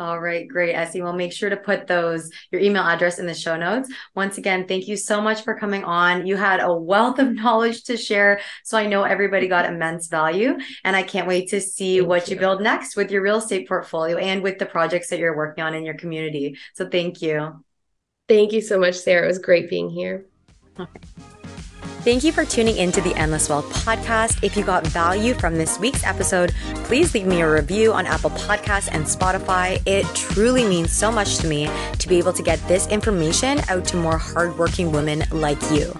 all 0.00 0.20
right, 0.20 0.46
great, 0.46 0.74
Essie. 0.74 1.02
We'll 1.02 1.12
make 1.12 1.32
sure 1.32 1.50
to 1.50 1.56
put 1.56 1.88
those 1.88 2.30
your 2.52 2.60
email 2.60 2.84
address 2.84 3.18
in 3.18 3.26
the 3.26 3.34
show 3.34 3.56
notes. 3.56 3.90
Once 4.14 4.38
again, 4.38 4.66
thank 4.68 4.86
you 4.86 4.96
so 4.96 5.20
much 5.20 5.42
for 5.42 5.58
coming 5.58 5.82
on. 5.82 6.24
You 6.24 6.36
had 6.36 6.60
a 6.60 6.72
wealth 6.72 7.18
of 7.18 7.34
knowledge 7.34 7.82
to 7.84 7.96
share, 7.96 8.40
so 8.62 8.78
I 8.78 8.86
know 8.86 9.02
everybody 9.02 9.48
got 9.48 9.66
immense 9.66 10.06
value, 10.06 10.56
and 10.84 10.94
I 10.94 11.02
can't 11.02 11.26
wait 11.26 11.48
to 11.50 11.60
see 11.60 11.98
thank 11.98 12.08
what 12.08 12.28
you. 12.28 12.34
you 12.34 12.40
build 12.40 12.62
next 12.62 12.94
with 12.94 13.10
your 13.10 13.22
real 13.22 13.38
estate 13.38 13.66
portfolio 13.66 14.18
and 14.18 14.40
with 14.40 14.58
the 14.58 14.66
projects 14.66 15.10
that 15.10 15.18
you're 15.18 15.36
working 15.36 15.64
on 15.64 15.74
in 15.74 15.84
your 15.84 15.94
community. 15.94 16.56
So, 16.74 16.88
thank 16.88 17.20
you. 17.20 17.64
Thank 18.28 18.52
you 18.52 18.60
so 18.60 18.78
much, 18.78 18.94
Sarah. 18.94 19.24
It 19.24 19.28
was 19.28 19.38
great 19.38 19.68
being 19.68 19.90
here. 19.90 20.26
Okay. 20.78 21.00
Thank 22.02 22.22
you 22.24 22.32
for 22.32 22.44
tuning 22.44 22.76
into 22.76 23.00
the 23.00 23.14
Endless 23.16 23.48
Wealth 23.48 23.70
podcast. 23.84 24.42
If 24.42 24.56
you 24.56 24.64
got 24.64 24.86
value 24.86 25.34
from 25.34 25.56
this 25.56 25.78
week's 25.78 26.04
episode, 26.04 26.54
please 26.84 27.12
leave 27.12 27.26
me 27.26 27.40
a 27.42 27.52
review 27.52 27.92
on 27.92 28.06
Apple 28.06 28.30
Podcasts 28.30 28.88
and 28.90 29.04
Spotify. 29.04 29.82
It 29.84 30.06
truly 30.14 30.64
means 30.64 30.92
so 30.92 31.10
much 31.10 31.38
to 31.38 31.48
me 31.48 31.68
to 31.98 32.08
be 32.08 32.16
able 32.16 32.32
to 32.32 32.42
get 32.42 32.66
this 32.68 32.86
information 32.86 33.60
out 33.68 33.84
to 33.86 33.96
more 33.96 34.16
hardworking 34.16 34.92
women 34.92 35.24
like 35.32 35.60
you. 35.72 35.92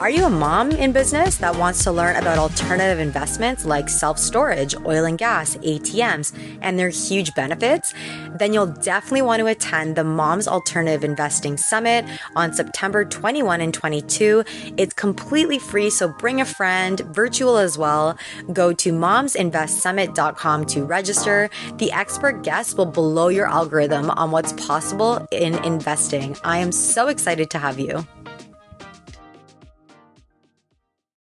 Are 0.00 0.08
you 0.08 0.24
a 0.24 0.30
mom 0.30 0.70
in 0.70 0.92
business 0.92 1.36
that 1.36 1.56
wants 1.56 1.84
to 1.84 1.92
learn 1.92 2.16
about 2.16 2.38
alternative 2.38 2.98
investments 2.98 3.66
like 3.66 3.90
self 3.90 4.18
storage, 4.18 4.74
oil 4.86 5.04
and 5.04 5.18
gas, 5.18 5.56
ATMs, 5.56 6.32
and 6.62 6.78
their 6.78 6.88
huge 6.88 7.34
benefits? 7.34 7.92
Then 8.38 8.54
you'll 8.54 8.68
definitely 8.68 9.20
want 9.20 9.40
to 9.40 9.46
attend 9.46 9.96
the 9.96 10.04
Moms 10.04 10.48
Alternative 10.48 11.04
Investing 11.04 11.58
Summit 11.58 12.06
on 12.34 12.54
September 12.54 13.04
21 13.04 13.60
and 13.60 13.74
22. 13.74 14.42
It's 14.78 14.94
completely 14.94 15.58
free, 15.58 15.90
so 15.90 16.08
bring 16.08 16.40
a 16.40 16.46
friend, 16.46 17.00
virtual 17.00 17.58
as 17.58 17.76
well. 17.76 18.16
Go 18.54 18.72
to 18.72 18.94
momsinvestsummit.com 18.94 20.64
to 20.64 20.84
register. 20.86 21.50
The 21.74 21.92
expert 21.92 22.42
guests 22.42 22.72
will 22.72 22.86
blow 22.86 23.28
your 23.28 23.50
algorithm 23.50 24.08
on 24.12 24.30
what's 24.30 24.54
possible 24.54 25.28
in 25.30 25.62
investing. 25.62 26.38
I 26.42 26.56
am 26.56 26.72
so 26.72 27.08
excited 27.08 27.50
to 27.50 27.58
have 27.58 27.78
you. 27.78 28.06